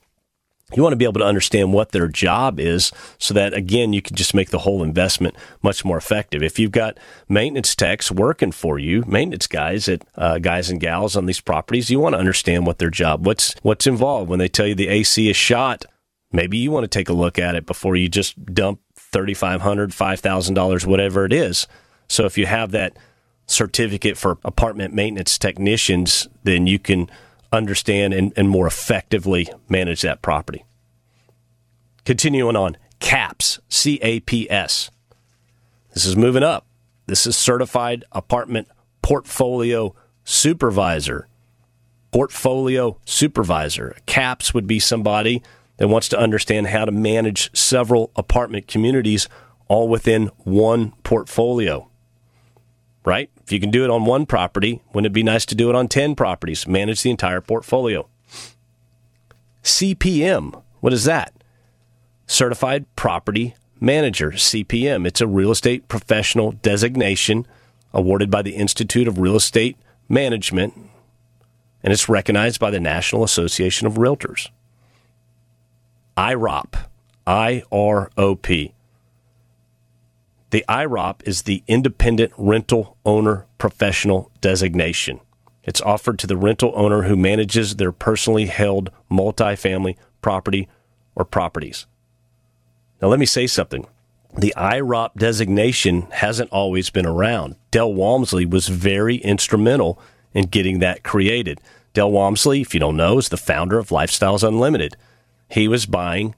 you 0.75 0.83
want 0.83 0.93
to 0.93 0.97
be 0.97 1.05
able 1.05 1.21
to 1.21 1.27
understand 1.27 1.73
what 1.73 1.93
their 1.93 2.09
job 2.09 2.61
is 2.61 2.93
so 3.19 3.35
that 3.35 3.55
again 3.55 3.93
you 3.93 4.03
can 4.03 4.17
just 4.17 4.35
make 4.35 4.51
the 4.51 4.59
whole 4.59 4.83
investment 4.83 5.35
much 5.63 5.85
more 5.85 5.97
effective 5.97 6.43
if 6.43 6.59
you've 6.59 6.73
got 6.73 6.99
maintenance 7.29 7.75
techs 7.75 8.11
working 8.11 8.53
for 8.53 8.79
you 8.79 9.05
maintenance 9.07 9.47
guys 9.47 9.89
at 9.89 10.03
uh, 10.17 10.39
guys 10.39 10.71
and 10.71 10.81
gals 10.81 11.17
on 11.17 11.27
these 11.27 11.41
properties 11.41 11.91
you 11.91 12.01
want 12.01 12.15
to 12.15 12.19
understand 12.19 12.67
what 12.67 12.79
their 12.79 12.91
job 12.91 13.27
what's 13.27 13.55
what's 13.63 13.87
involved 13.87 14.29
when 14.29 14.39
they 14.39 14.49
tell 14.49 14.67
you 14.67 14.75
the 14.75 14.89
ac 14.89 15.29
is 15.29 15.37
shot 15.37 15.85
maybe 16.33 16.59
you 16.59 16.71
want 16.71 16.85
to 16.85 16.89
take 16.89 17.09
a 17.09 17.15
look 17.15 17.39
at 17.39 17.55
it 17.55 17.67
before 17.67 17.97
you 17.97 18.09
just 18.09 18.43
dump 18.55 18.81
$3,500, 19.13 19.89
$5,000, 19.89 20.87
whatever 20.87 21.25
it 21.25 21.33
is. 21.33 21.67
So 22.09 22.25
if 22.27 22.39
you 22.39 22.47
have 22.47 22.71
that 22.73 22.97
certificate 23.47 24.17
for 24.17 24.39
apartment 24.45 24.95
maintenance 24.95 25.37
technicians, 25.39 26.29
then 26.45 26.67
you 26.67 26.79
can 26.79 27.11
understand 27.53 28.15
and, 28.15 28.33
and 28.37 28.49
more 28.49 28.67
effectively 28.67 29.49
manage 29.69 30.03
that 30.03 30.23
property. 30.23 30.65
Continuing 32.05 32.57
on, 32.57 32.77
CAPS, 32.99 33.61
C 33.69 33.99
A 34.03 34.21
P 34.21 34.51
S. 34.51 34.91
This 35.95 36.05
is 36.05 36.17
moving 36.17 36.43
up. 36.43 36.67
This 37.07 37.27
is 37.27 37.37
Certified 37.37 38.05
Apartment 38.13 38.69
Portfolio 39.03 39.95
Supervisor. 40.25 41.27
Portfolio 42.13 42.99
Supervisor. 43.05 43.97
CAPS 44.07 44.55
would 44.55 44.67
be 44.67 44.79
somebody 44.79 45.43
that 45.79 45.89
wants 45.89 46.09
to 46.11 46.19
understand 46.19 46.69
how 46.69 46.85
to 46.85 46.93
manage 46.93 47.57
several 47.57 48.13
apartment 48.17 48.67
communities 48.67 49.29
all 49.67 49.89
within 49.89 50.27
one 50.39 50.93
portfolio. 51.03 51.89
Right? 53.05 53.31
If 53.51 53.55
you 53.55 53.59
can 53.59 53.73
do 53.73 53.83
it 53.83 53.91
on 53.91 54.05
one 54.05 54.27
property, 54.27 54.81
wouldn't 54.93 55.11
it 55.11 55.13
be 55.13 55.25
nice 55.25 55.45
to 55.47 55.57
do 55.57 55.69
it 55.71 55.75
on 55.75 55.89
10 55.89 56.15
properties? 56.15 56.69
Manage 56.69 57.03
the 57.03 57.11
entire 57.11 57.41
portfolio. 57.41 58.09
CPM, 59.65 60.63
what 60.79 60.93
is 60.93 61.03
that? 61.03 61.35
Certified 62.29 62.87
Property 62.95 63.57
Manager, 63.81 64.31
CPM. 64.31 65.05
It's 65.05 65.21
a 65.21 65.27
real 65.27 65.51
estate 65.51 65.89
professional 65.89 66.53
designation 66.53 67.45
awarded 67.93 68.31
by 68.31 68.43
the 68.43 68.55
Institute 68.55 69.09
of 69.09 69.19
Real 69.19 69.35
Estate 69.35 69.77
Management, 70.09 70.75
and 71.83 71.93
it's 71.93 72.09
recognized 72.09 72.61
by 72.61 72.71
the 72.71 72.79
National 72.79 73.25
Association 73.25 73.89
of 73.89 73.95
Realtors. 73.95 74.49
IROP, 76.17 76.77
I 77.27 77.65
R 77.73 78.13
O 78.17 78.37
P. 78.37 78.75
The 80.51 80.65
IROP 80.69 81.23
is 81.25 81.43
the 81.43 81.63
Independent 81.69 82.33
Rental 82.37 82.97
Owner 83.07 83.47
Professional 83.59 84.33
Designation. 84.41 85.21
It's 85.63 85.81
offered 85.81 86.19
to 86.19 86.27
the 86.27 86.37
rental 86.37 86.73
owner 86.75 87.03
who 87.03 87.17
manages 87.17 87.77
their 87.77 87.93
personally 87.93 88.47
held 88.47 88.91
multifamily 89.09 89.97
property 90.23 90.69
or 91.15 91.25
properties. 91.25 91.87
Now, 93.01 93.09
let 93.09 93.21
me 93.21 93.27
say 93.27 93.47
something. 93.47 93.87
The 94.37 94.53
IROP 94.57 95.15
designation 95.17 96.09
hasn't 96.11 96.51
always 96.51 96.91
been 96.91 97.07
around. 97.07 97.55
Del 97.71 97.93
Walmsley 97.93 98.45
was 98.45 98.67
very 98.67 99.17
instrumental 99.17 100.01
in 100.35 100.47
getting 100.47 100.81
that 100.81 101.05
created. 101.05 101.61
Del 101.95 102.11
Walmsley, 102.11 102.61
if 102.61 102.75
you 102.75 102.81
don't 102.81 102.97
know, 102.97 103.19
is 103.19 103.29
the 103.29 103.37
founder 103.37 103.79
of 103.79 103.91
Lifestyles 103.91 104.47
Unlimited 104.47 104.97
he 105.51 105.67
was 105.67 105.85
buying 105.85 106.35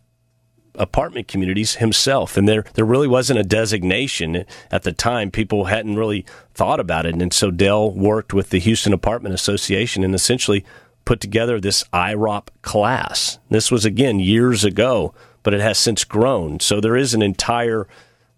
apartment 0.74 1.28
communities 1.28 1.76
himself. 1.76 2.36
And 2.36 2.48
there, 2.48 2.64
there 2.74 2.84
really 2.84 3.08
wasn't 3.08 3.38
a 3.38 3.44
designation 3.44 4.44
at 4.70 4.82
the 4.82 4.92
time. 4.92 5.30
People 5.30 5.64
hadn't 5.66 5.96
really 5.96 6.24
thought 6.54 6.80
about 6.80 7.06
it. 7.06 7.14
And 7.14 7.32
so 7.32 7.50
Del 7.50 7.90
worked 7.90 8.32
with 8.32 8.50
the 8.50 8.58
Houston 8.58 8.92
Apartment 8.92 9.34
Association 9.34 10.04
and 10.04 10.14
essentially 10.14 10.64
put 11.04 11.20
together 11.20 11.60
this 11.60 11.84
IROP 11.92 12.50
class. 12.62 13.38
This 13.50 13.70
was, 13.70 13.84
again, 13.84 14.20
years 14.20 14.64
ago, 14.64 15.14
but 15.42 15.54
it 15.54 15.60
has 15.60 15.78
since 15.78 16.04
grown. 16.04 16.60
So 16.60 16.80
there 16.80 16.96
is 16.96 17.12
an 17.12 17.22
entire 17.22 17.86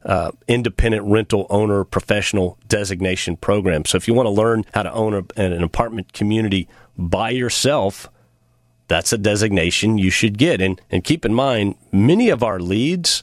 uh, 0.05 0.33
independent 0.49 1.05
rental 1.05 1.47
owner 1.51 1.85
professional 1.85 2.59
designation 2.69 3.37
program. 3.37 3.85
So 3.85 3.97
if 3.97 4.09
you 4.09 4.15
want 4.15 4.27
to 4.27 4.31
learn 4.31 4.65
how 4.75 4.83
to 4.83 4.93
own 4.93 5.15
a, 5.15 5.41
an 5.41 5.63
apartment 5.63 6.13
community 6.13 6.69
by 6.97 7.31
yourself, 7.31 8.09
that's 8.89 9.13
a 9.13 9.19
designation 9.19 9.99
you 9.99 10.11
should 10.11 10.39
get. 10.39 10.61
And, 10.61 10.81
and 10.91 11.05
keep 11.05 11.25
in 11.25 11.35
mind, 11.35 11.77
many 11.93 12.29
of 12.29 12.43
our 12.43 12.61
leads, 12.61 13.23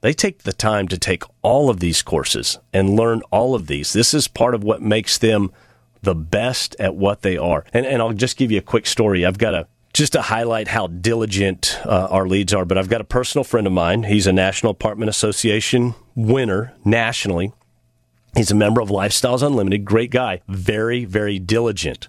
they 0.00 0.12
take 0.12 0.42
the 0.42 0.52
time 0.52 0.88
to 0.88 0.98
take 0.98 1.24
all 1.42 1.70
of 1.70 1.80
these 1.80 2.02
courses 2.02 2.58
and 2.72 2.96
learn 2.96 3.22
all 3.30 3.54
of 3.54 3.66
these. 3.66 3.92
This 3.92 4.14
is 4.14 4.28
part 4.28 4.54
of 4.54 4.64
what 4.64 4.82
makes 4.82 5.18
them 5.18 5.52
the 6.02 6.14
best 6.14 6.76
at 6.78 6.94
what 6.94 7.22
they 7.22 7.36
are. 7.36 7.64
And, 7.72 7.84
and 7.84 8.00
I'll 8.00 8.12
just 8.12 8.36
give 8.36 8.50
you 8.50 8.58
a 8.58 8.62
quick 8.62 8.86
story. 8.86 9.24
I've 9.24 9.38
got 9.38 9.54
a 9.54 9.66
just 9.94 10.12
to 10.12 10.22
highlight 10.22 10.68
how 10.68 10.86
diligent 10.86 11.80
uh, 11.84 12.08
our 12.10 12.28
leads 12.28 12.54
are, 12.54 12.64
but 12.64 12.78
I've 12.78 12.90
got 12.90 13.00
a 13.00 13.04
personal 13.04 13.42
friend 13.42 13.66
of 13.66 13.72
mine. 13.72 14.04
He's 14.04 14.26
a 14.26 14.32
National 14.32 14.70
Apartment 14.70 15.08
Association 15.08 15.94
winner 16.14 16.74
nationally. 16.84 17.52
He's 18.36 18.50
a 18.50 18.54
member 18.54 18.80
of 18.80 18.90
Lifestyles 18.90 19.42
Unlimited. 19.42 19.84
Great 19.84 20.10
guy. 20.10 20.42
Very, 20.46 21.04
very 21.04 21.38
diligent. 21.38 22.08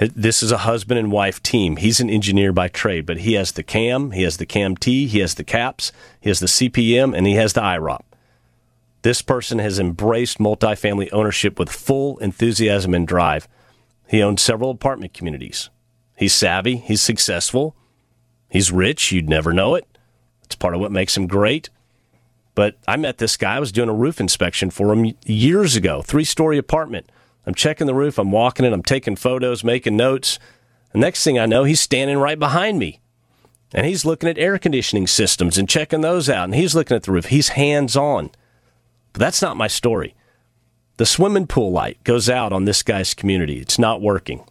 This 0.00 0.42
is 0.42 0.50
a 0.50 0.58
husband 0.58 0.98
and 0.98 1.12
wife 1.12 1.42
team. 1.42 1.76
He's 1.76 2.00
an 2.00 2.08
engineer 2.08 2.54
by 2.54 2.68
trade, 2.68 3.04
but 3.04 3.18
he 3.18 3.34
has 3.34 3.52
the 3.52 3.62
CAM, 3.62 4.12
he 4.12 4.22
has 4.22 4.38
the 4.38 4.46
CAM-T, 4.46 5.06
he 5.06 5.18
has 5.18 5.34
the 5.34 5.44
CAPS, 5.44 5.92
he 6.18 6.30
has 6.30 6.40
the 6.40 6.46
CPM, 6.46 7.14
and 7.14 7.26
he 7.26 7.34
has 7.34 7.52
the 7.52 7.60
IROP. 7.60 8.02
This 9.02 9.20
person 9.20 9.58
has 9.58 9.78
embraced 9.78 10.38
multifamily 10.38 11.10
ownership 11.12 11.58
with 11.58 11.68
full 11.68 12.16
enthusiasm 12.18 12.94
and 12.94 13.06
drive. 13.06 13.46
He 14.08 14.22
owns 14.22 14.40
several 14.40 14.70
apartment 14.70 15.12
communities. 15.12 15.68
He's 16.16 16.32
savvy, 16.32 16.76
he's 16.76 17.02
successful, 17.02 17.76
he's 18.48 18.72
rich, 18.72 19.12
you'd 19.12 19.28
never 19.28 19.52
know 19.52 19.74
it. 19.74 19.86
It's 20.44 20.54
part 20.54 20.74
of 20.74 20.80
what 20.80 20.92
makes 20.92 21.14
him 21.14 21.26
great. 21.26 21.68
But 22.54 22.76
I 22.88 22.96
met 22.96 23.18
this 23.18 23.36
guy, 23.36 23.56
I 23.56 23.60
was 23.60 23.70
doing 23.70 23.90
a 23.90 23.94
roof 23.94 24.18
inspection 24.18 24.70
for 24.70 24.94
him 24.94 25.14
years 25.26 25.76
ago, 25.76 26.00
three 26.00 26.24
story 26.24 26.56
apartment 26.56 27.10
I'm 27.46 27.54
checking 27.54 27.86
the 27.86 27.94
roof, 27.94 28.18
I'm 28.18 28.30
walking 28.30 28.64
it, 28.64 28.72
I'm 28.72 28.82
taking 28.82 29.16
photos, 29.16 29.64
making 29.64 29.96
notes. 29.96 30.38
The 30.92 30.98
next 30.98 31.24
thing 31.24 31.38
I 31.38 31.46
know, 31.46 31.64
he's 31.64 31.80
standing 31.80 32.18
right 32.18 32.38
behind 32.38 32.78
me. 32.78 33.00
And 33.72 33.86
he's 33.86 34.04
looking 34.04 34.28
at 34.28 34.38
air 34.38 34.58
conditioning 34.58 35.06
systems 35.06 35.56
and 35.56 35.68
checking 35.68 36.00
those 36.00 36.28
out. 36.28 36.44
And 36.44 36.54
he's 36.54 36.74
looking 36.74 36.96
at 36.96 37.04
the 37.04 37.12
roof. 37.12 37.26
He's 37.26 37.50
hands 37.50 37.96
on. 37.96 38.30
But 39.12 39.20
that's 39.20 39.42
not 39.42 39.56
my 39.56 39.68
story. 39.68 40.14
The 40.96 41.06
swimming 41.06 41.46
pool 41.46 41.70
light 41.70 42.02
goes 42.04 42.28
out 42.28 42.52
on 42.52 42.64
this 42.64 42.82
guy's 42.82 43.14
community. 43.14 43.58
It's 43.58 43.78
not 43.78 44.02
working. 44.02 44.44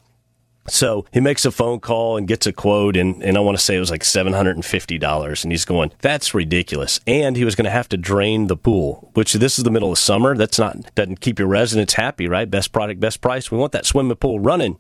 So 0.69 1.05
he 1.11 1.19
makes 1.19 1.45
a 1.45 1.51
phone 1.51 1.79
call 1.79 2.17
and 2.17 2.27
gets 2.27 2.47
a 2.47 2.53
quote, 2.53 2.95
and, 2.95 3.23
and 3.23 3.37
I 3.37 3.39
want 3.39 3.57
to 3.57 3.63
say 3.63 3.75
it 3.75 3.79
was 3.79 3.91
like 3.91 4.03
$750. 4.03 5.43
And 5.43 5.51
he's 5.51 5.65
going, 5.65 5.91
that's 5.99 6.33
ridiculous. 6.33 6.99
And 7.07 7.35
he 7.35 7.45
was 7.45 7.55
going 7.55 7.65
to 7.65 7.71
have 7.71 7.89
to 7.89 7.97
drain 7.97 8.47
the 8.47 8.57
pool, 8.57 9.09
which 9.13 9.33
this 9.33 9.57
is 9.57 9.63
the 9.63 9.71
middle 9.71 9.91
of 9.91 9.97
summer. 9.97 10.35
That's 10.35 10.59
not, 10.59 10.95
doesn't 10.95 11.21
keep 11.21 11.39
your 11.39 11.47
residents 11.47 11.93
happy, 11.93 12.27
right? 12.27 12.49
Best 12.49 12.71
product, 12.71 12.99
best 12.99 13.21
price. 13.21 13.51
We 13.51 13.57
want 13.57 13.71
that 13.73 13.85
swimming 13.85 14.15
pool 14.17 14.39
running. 14.39 14.77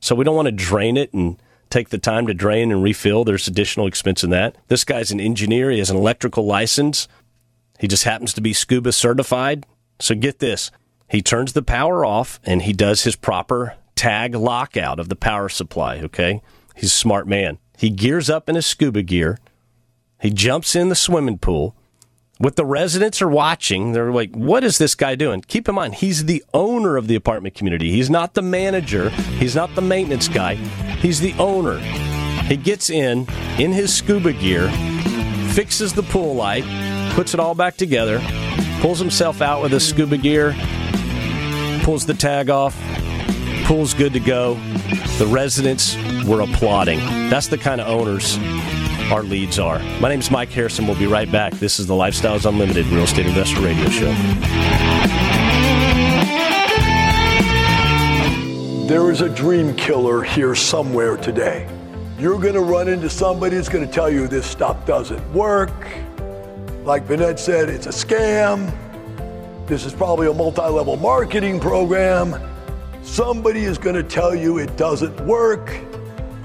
So 0.00 0.14
we 0.14 0.24
don't 0.24 0.36
want 0.36 0.46
to 0.46 0.52
drain 0.52 0.96
it 0.96 1.12
and 1.12 1.40
take 1.70 1.90
the 1.90 1.98
time 1.98 2.26
to 2.26 2.34
drain 2.34 2.70
and 2.70 2.82
refill. 2.82 3.24
There's 3.24 3.48
additional 3.48 3.86
expense 3.86 4.24
in 4.24 4.30
that. 4.30 4.56
This 4.68 4.84
guy's 4.84 5.10
an 5.10 5.20
engineer. 5.20 5.70
He 5.70 5.78
has 5.78 5.90
an 5.90 5.96
electrical 5.96 6.46
license. 6.46 7.08
He 7.78 7.88
just 7.88 8.04
happens 8.04 8.32
to 8.34 8.40
be 8.40 8.52
scuba 8.52 8.92
certified. 8.92 9.66
So 10.00 10.14
get 10.14 10.38
this. 10.38 10.70
He 11.08 11.22
turns 11.22 11.52
the 11.52 11.62
power 11.62 12.04
off 12.04 12.38
and 12.44 12.62
he 12.62 12.72
does 12.72 13.04
his 13.04 13.16
proper 13.16 13.76
tag 13.98 14.32
lockout 14.32 15.00
of 15.00 15.08
the 15.08 15.16
power 15.16 15.48
supply, 15.48 15.98
okay? 15.98 16.40
He's 16.76 16.92
a 16.92 16.96
smart 16.96 17.26
man. 17.26 17.58
He 17.76 17.90
gears 17.90 18.30
up 18.30 18.48
in 18.48 18.54
his 18.54 18.64
scuba 18.64 19.02
gear. 19.02 19.38
He 20.20 20.30
jumps 20.30 20.76
in 20.76 20.88
the 20.88 20.94
swimming 20.94 21.38
pool. 21.38 21.74
What 22.38 22.54
the 22.54 22.64
residents 22.64 23.20
are 23.20 23.28
watching, 23.28 23.90
they're 23.90 24.12
like, 24.12 24.32
what 24.36 24.62
is 24.62 24.78
this 24.78 24.94
guy 24.94 25.16
doing? 25.16 25.40
Keep 25.40 25.68
in 25.68 25.74
mind, 25.74 25.96
he's 25.96 26.26
the 26.26 26.44
owner 26.54 26.96
of 26.96 27.08
the 27.08 27.16
apartment 27.16 27.56
community. 27.56 27.90
He's 27.90 28.08
not 28.08 28.34
the 28.34 28.42
manager. 28.42 29.10
He's 29.40 29.56
not 29.56 29.74
the 29.74 29.82
maintenance 29.82 30.28
guy. 30.28 30.54
He's 30.54 31.18
the 31.18 31.32
owner. 31.32 31.80
He 32.44 32.56
gets 32.56 32.90
in, 32.90 33.26
in 33.58 33.72
his 33.72 33.92
scuba 33.92 34.32
gear, 34.32 34.70
fixes 35.54 35.92
the 35.92 36.04
pool 36.04 36.36
light, 36.36 36.64
puts 37.14 37.34
it 37.34 37.40
all 37.40 37.56
back 37.56 37.76
together, 37.76 38.20
pulls 38.80 39.00
himself 39.00 39.42
out 39.42 39.60
with 39.60 39.72
his 39.72 39.84
scuba 39.84 40.16
gear, 40.18 40.54
pulls 41.82 42.06
the 42.06 42.14
tag 42.14 42.48
off, 42.48 42.76
Pool's 43.68 43.92
good 43.92 44.14
to 44.14 44.20
go. 44.20 44.54
The 45.18 45.26
residents 45.26 45.94
were 46.24 46.40
applauding. 46.40 47.00
That's 47.28 47.48
the 47.48 47.58
kind 47.58 47.82
of 47.82 47.86
owners 47.86 48.38
our 49.12 49.22
leads 49.22 49.58
are. 49.58 49.78
My 50.00 50.08
name 50.08 50.20
is 50.20 50.30
Mike 50.30 50.48
Harrison. 50.48 50.86
We'll 50.86 50.98
be 50.98 51.06
right 51.06 51.30
back. 51.30 51.52
This 51.52 51.78
is 51.78 51.86
the 51.86 51.92
Lifestyles 51.92 52.48
Unlimited 52.48 52.86
Real 52.86 53.02
Estate 53.02 53.26
Investor 53.26 53.60
Radio 53.60 53.90
Show. 53.90 54.10
There 58.86 59.10
is 59.10 59.20
a 59.20 59.28
dream 59.28 59.76
killer 59.76 60.22
here 60.22 60.54
somewhere 60.54 61.18
today. 61.18 61.68
You're 62.18 62.40
going 62.40 62.54
to 62.54 62.62
run 62.62 62.88
into 62.88 63.10
somebody 63.10 63.56
that's 63.56 63.68
going 63.68 63.86
to 63.86 63.92
tell 63.92 64.08
you 64.08 64.28
this 64.28 64.46
stuff 64.46 64.86
doesn't 64.86 65.30
work. 65.34 65.74
Like 66.84 67.06
Vanette 67.06 67.38
said, 67.38 67.68
it's 67.68 67.84
a 67.84 67.90
scam. 67.90 68.74
This 69.66 69.84
is 69.84 69.92
probably 69.92 70.26
a 70.26 70.32
multi 70.32 70.62
level 70.62 70.96
marketing 70.96 71.60
program. 71.60 72.34
Somebody 73.08 73.64
is 73.64 73.78
going 73.78 73.96
to 73.96 74.02
tell 74.02 74.34
you 74.34 74.58
it 74.58 74.76
doesn't 74.76 75.18
work 75.22 75.80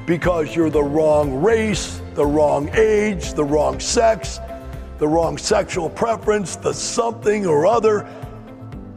because 0.08 0.56
you're 0.56 0.70
the 0.70 0.82
wrong 0.82 1.44
race, 1.44 2.02
the 2.16 2.26
wrong 2.26 2.70
age, 2.70 3.34
the 3.34 3.44
wrong 3.44 3.80
sex, 3.82 4.40
the 4.98 5.08
wrong 5.08 5.38
sexual 5.38 5.90
preference, 5.90 6.56
the 6.56 6.74
something 6.74 7.46
or 7.46 7.68
other. 7.68 8.08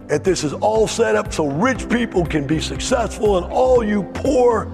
And 0.08 0.25
this 0.25 0.44
is 0.44 0.52
all 0.54 0.87
set 0.87 1.16
up 1.16 1.32
so 1.35 1.49
rich 1.49 1.88
people 1.90 2.25
can 2.25 2.46
be 2.46 2.61
successful 2.61 3.37
and 3.37 3.52
all 3.52 3.85
you 3.85 4.04
poor 4.14 4.70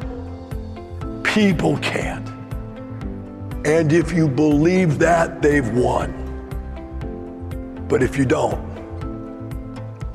people 1.25 1.79
can't. 1.79 2.29
And 3.67 3.91
if 3.91 4.13
you 4.13 4.29
believe 4.29 4.99
that, 4.99 5.41
they've 5.41 5.69
won. 5.71 6.19
But 7.89 8.03
if 8.03 8.19
you 8.19 8.27
don't, 8.27 8.61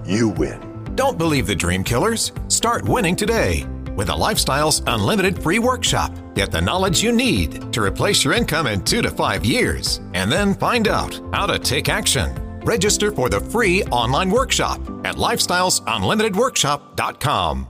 you 0.05 0.29
win. 0.29 0.66
Don't 0.97 1.17
believe 1.19 1.45
the 1.45 1.53
dream 1.53 1.83
killers. 1.83 2.31
Start 2.47 2.83
winning 2.85 3.15
today 3.15 3.67
with 3.95 4.09
a 4.09 4.13
Lifestyles 4.13 4.81
Unlimited 4.87 5.43
free 5.43 5.59
workshop. 5.59 6.11
Get 6.33 6.51
the 6.51 6.59
knowledge 6.59 7.03
you 7.03 7.11
need 7.11 7.71
to 7.71 7.83
replace 7.83 8.25
your 8.25 8.33
income 8.33 8.65
in 8.65 8.83
two 8.83 9.03
to 9.03 9.11
five 9.11 9.45
years, 9.45 10.01
and 10.15 10.31
then 10.31 10.55
find 10.55 10.87
out 10.87 11.21
how 11.31 11.45
to 11.45 11.59
take 11.59 11.87
action. 11.87 12.33
Register 12.61 13.11
for 13.11 13.29
the 13.29 13.39
free 13.39 13.83
online 13.83 14.31
workshop 14.31 14.79
at 15.05 15.17
lifestylesunlimitedworkshop.com. 15.17 17.67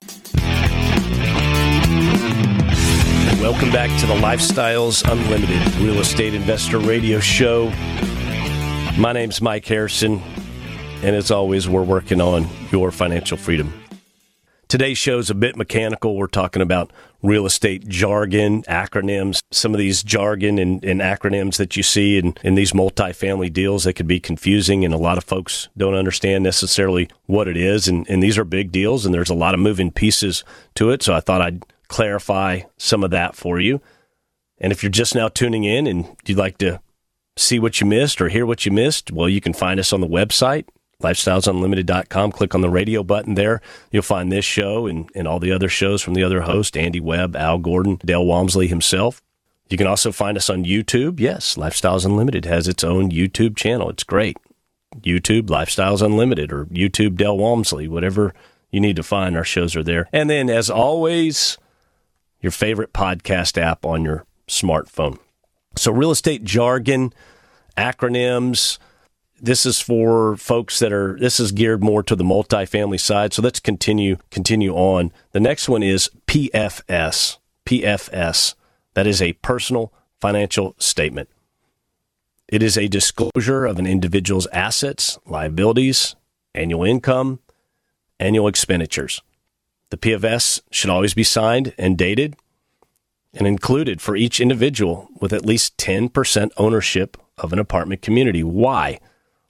Welcome 3.42 3.72
back 3.72 3.90
to 4.00 4.06
the 4.06 4.16
Lifestyles 4.16 5.04
Unlimited 5.12 5.76
Real 5.82 6.00
Estate 6.00 6.34
Investor 6.34 6.80
Radio 6.80 7.20
Show. 7.20 7.74
My 8.98 9.12
name's 9.12 9.42
Mike 9.42 9.66
Harrison, 9.66 10.22
and 11.04 11.16
as 11.16 11.32
always, 11.32 11.68
we're 11.68 11.84
working 11.84 12.22
on 12.22 12.48
your 12.72 12.92
financial 12.92 13.38
freedom. 13.38 13.74
Today's 14.68 14.98
show 14.98 15.18
is 15.18 15.30
a 15.30 15.36
bit 15.36 15.56
mechanical. 15.56 16.18
We're 16.18 16.28
talking 16.28 16.62
about 16.62 16.92
real 17.24 17.46
estate 17.46 17.88
jargon, 17.88 18.64
acronyms, 18.64 19.42
some 19.50 19.74
of 19.74 19.78
these 19.78 20.04
jargon 20.04 20.60
and, 20.60 20.84
and 20.84 21.00
acronyms 21.00 21.56
that 21.58 21.78
you 21.78 21.84
see 21.84 22.18
in, 22.18 22.36
in 22.44 22.56
these 22.56 22.74
multifamily 22.74 23.52
deals 23.54 23.86
that 23.86 23.94
could 23.94 24.08
be 24.08 24.20
confusing, 24.20 24.84
and 24.84 24.94
a 24.94 24.98
lot 24.98 25.18
of 25.18 25.24
folks 25.24 25.70
don't 25.78 25.94
understand 25.94 26.44
necessarily 26.44 27.10
what 27.28 27.48
it 27.48 27.56
is. 27.56 27.88
And, 27.88 28.10
and 28.10 28.22
these 28.22 28.38
are 28.38 28.44
big 28.44 28.72
deals, 28.72 29.06
and 29.06 29.14
there's 29.14 29.30
a 29.30 29.36
lot 29.36 29.54
of 29.54 29.60
moving 29.62 29.90
pieces 29.90 30.44
to 30.76 30.90
it. 30.90 31.02
So 31.02 31.14
I 31.14 31.22
thought 31.22 31.42
I'd 31.42 31.64
clarify 31.88 32.62
some 32.76 33.04
of 33.04 33.12
that 33.12 33.36
for 33.36 33.60
you. 33.60 33.82
And 34.58 34.74
if 34.74 34.84
you're 34.84 34.90
just 34.90 35.16
now 35.16 35.30
tuning 35.30 35.64
in 35.64 35.88
and 35.88 36.14
you'd 36.26 36.38
like 36.38 36.58
to 36.58 36.82
see 37.38 37.60
what 37.60 37.80
you 37.80 37.88
missed 37.88 38.20
or 38.20 38.30
hear 38.30 38.46
what 38.46 38.66
you 38.66 38.72
missed, 38.72 39.12
well, 39.12 39.30
you 39.30 39.40
can 39.40 39.54
find 39.54 39.80
us 39.80 39.94
on 39.94 40.02
the 40.02 40.08
website, 40.08 40.66
lifestylesunlimited.com. 41.02 42.32
Click 42.32 42.56
on 42.56 42.62
the 42.62 42.70
radio 42.70 43.04
button 43.04 43.36
there. 43.36 43.62
You'll 43.92 44.04
find 44.04 44.32
this 44.32 44.46
show 44.46 44.88
and, 44.88 45.10
and 45.16 45.28
all 45.28 45.40
the 45.40 45.52
other 45.52 45.70
shows 45.70 46.02
from 46.02 46.14
the 46.14 46.24
other 46.24 46.42
hosts, 46.42 46.76
Andy 46.76 47.00
Webb, 47.00 47.36
Al 47.36 47.58
Gordon, 47.58 48.00
Del 48.04 48.26
Walmsley 48.26 48.68
himself. 48.68 49.22
You 49.70 49.78
can 49.78 49.88
also 49.88 50.12
find 50.12 50.38
us 50.38 50.50
on 50.50 50.64
YouTube. 50.64 51.20
Yes, 51.20 51.56
Lifestyles 51.56 52.06
Unlimited 52.06 52.46
has 52.46 52.68
its 52.68 52.84
own 52.84 53.12
YouTube 53.12 53.58
channel. 53.58 53.90
It's 53.90 54.04
great. 54.04 54.38
YouTube, 54.96 55.44
Lifestyles 55.44 56.02
Unlimited, 56.02 56.52
or 56.52 56.66
YouTube 56.66 57.16
Del 57.16 57.38
Walmsley, 57.38 57.88
whatever 57.88 58.34
you 58.72 58.80
need 58.80 58.96
to 58.96 59.04
find, 59.04 59.36
our 59.36 59.44
shows 59.44 59.76
are 59.76 59.84
there. 59.84 60.08
And 60.14 60.30
then, 60.30 60.50
as 60.50 60.70
always, 60.70 61.58
your 62.42 62.52
favorite 62.52 62.94
podcast 62.94 63.62
app 63.62 63.86
on 63.86 64.04
your 64.04 64.26
smartphone. 64.48 65.20
So, 65.76 65.92
real 65.92 66.12
estate 66.12 66.44
jargon, 66.44 67.14
acronyms, 67.78 68.80
this 69.40 69.66
is 69.66 69.80
for 69.80 70.36
folks 70.38 70.80
that 70.80 70.92
are 70.92 71.18
this 71.20 71.40
is 71.40 71.52
geared 71.52 71.84
more 71.84 72.04
to 72.04 72.16
the 72.16 72.24
multifamily 72.24 73.00
side. 73.00 73.34
So 73.34 73.42
let's 73.42 73.60
continue 73.60 74.18
continue 74.32 74.74
on. 74.74 75.12
The 75.32 75.40
next 75.40 75.70
one 75.70 75.84
is 75.84 76.10
pfs 76.28 77.38
pfs 77.66 78.56
that 78.94 79.08
is 79.08 79.22
a 79.22 79.34
personal 79.34 79.94
financial 80.20 80.76
statement. 80.80 81.30
It 82.48 82.64
is 82.64 82.78
a 82.78 82.88
disclosure 82.88 83.66
of 83.66 83.78
an 83.78 83.86
individual's 83.86 84.48
assets 84.48 85.20
liabilities 85.26 86.16
annual 86.56 86.84
income 86.84 87.40
annual 88.20 88.48
expenditures. 88.48 89.22
The 89.90 89.98
pfs 89.98 90.62
should 90.72 90.90
always 90.90 91.14
be 91.14 91.24
signed 91.24 91.74
and 91.78 91.98
dated 91.98 92.36
and 93.34 93.46
included 93.46 94.02
for 94.02 94.16
each 94.16 94.42
individual 94.42 95.10
with 95.20 95.32
at 95.32 95.46
least 95.46 95.78
10% 95.78 96.50
ownership 96.58 97.18
of 97.38 97.54
an 97.54 97.60
apartment 97.60 98.02
community. 98.02 98.44
Why 98.44 99.00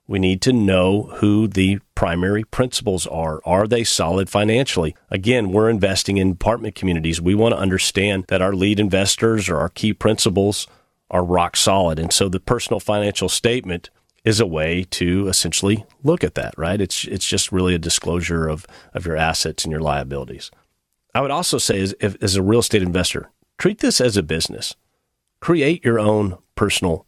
we 0.07 0.19
need 0.19 0.41
to 0.43 0.53
know 0.53 1.11
who 1.17 1.47
the 1.47 1.79
primary 1.95 2.43
principals 2.43 3.05
are. 3.07 3.41
Are 3.45 3.67
they 3.67 3.83
solid 3.83 4.29
financially? 4.29 4.95
Again, 5.11 5.51
we're 5.51 5.69
investing 5.69 6.17
in 6.17 6.31
apartment 6.31 6.75
communities. 6.75 7.21
We 7.21 7.35
want 7.35 7.53
to 7.53 7.59
understand 7.59 8.25
that 8.29 8.41
our 8.41 8.53
lead 8.53 8.79
investors 8.79 9.49
or 9.49 9.57
our 9.57 9.69
key 9.69 9.93
principals 9.93 10.67
are 11.11 11.23
rock 11.23 11.57
solid. 11.57 11.99
And 11.99 12.13
so 12.13 12.29
the 12.29 12.39
personal 12.39 12.79
financial 12.79 13.27
statement 13.27 13.89
is 14.23 14.39
a 14.39 14.45
way 14.45 14.83
to 14.91 15.27
essentially 15.27 15.85
look 16.03 16.23
at 16.23 16.35
that, 16.35 16.53
right? 16.57 16.81
It's 16.81 17.05
it's 17.05 17.25
just 17.25 17.51
really 17.51 17.73
a 17.73 17.79
disclosure 17.79 18.47
of, 18.47 18.65
of 18.93 19.05
your 19.05 19.15
assets 19.15 19.63
and 19.63 19.71
your 19.71 19.81
liabilities. 19.81 20.51
I 21.13 21.21
would 21.21 21.31
also 21.31 21.57
say 21.57 21.79
as, 21.81 21.93
as 21.93 22.35
a 22.35 22.43
real 22.43 22.59
estate 22.59 22.83
investor, 22.83 23.29
treat 23.57 23.79
this 23.79 23.99
as 23.99 24.17
a 24.17 24.23
business. 24.23 24.75
Create 25.39 25.83
your 25.83 25.99
own 25.99 26.37
personal 26.55 27.06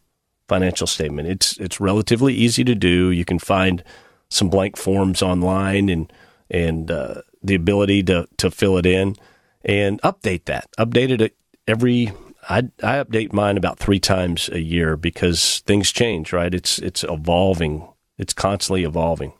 financial 0.50 0.88
statement. 0.88 1.30
It's 1.30 1.58
it's 1.58 1.80
relatively 1.80 2.34
easy 2.34 2.66
to 2.66 2.76
do. 2.76 3.12
You 3.12 3.24
can 3.24 3.40
find 3.40 3.84
some 4.30 4.50
blank 4.50 4.76
forms 4.76 5.22
online 5.22 5.88
and 5.88 6.12
and 6.50 6.92
uh, 6.92 7.22
the 7.42 7.56
ability 7.56 8.04
to 8.04 8.28
to 8.38 8.52
fill 8.52 8.78
it 8.78 8.86
in 8.86 9.16
and 9.64 10.02
update 10.02 10.46
that. 10.46 10.68
Update 10.78 11.22
it 11.22 11.36
every. 11.68 12.12
I 12.50 12.64
I 12.84 13.04
update 13.04 13.32
mine 13.32 13.58
about 13.58 13.80
three 13.80 14.00
times 14.00 14.50
a 14.50 14.60
year 14.60 14.98
because 14.98 15.60
things 15.60 15.92
change. 15.92 16.34
Right? 16.34 16.54
It's 16.54 16.80
it's 16.80 17.04
evolving. 17.04 17.88
It's 18.18 18.34
constantly 18.34 18.84
evolving. 18.84 19.32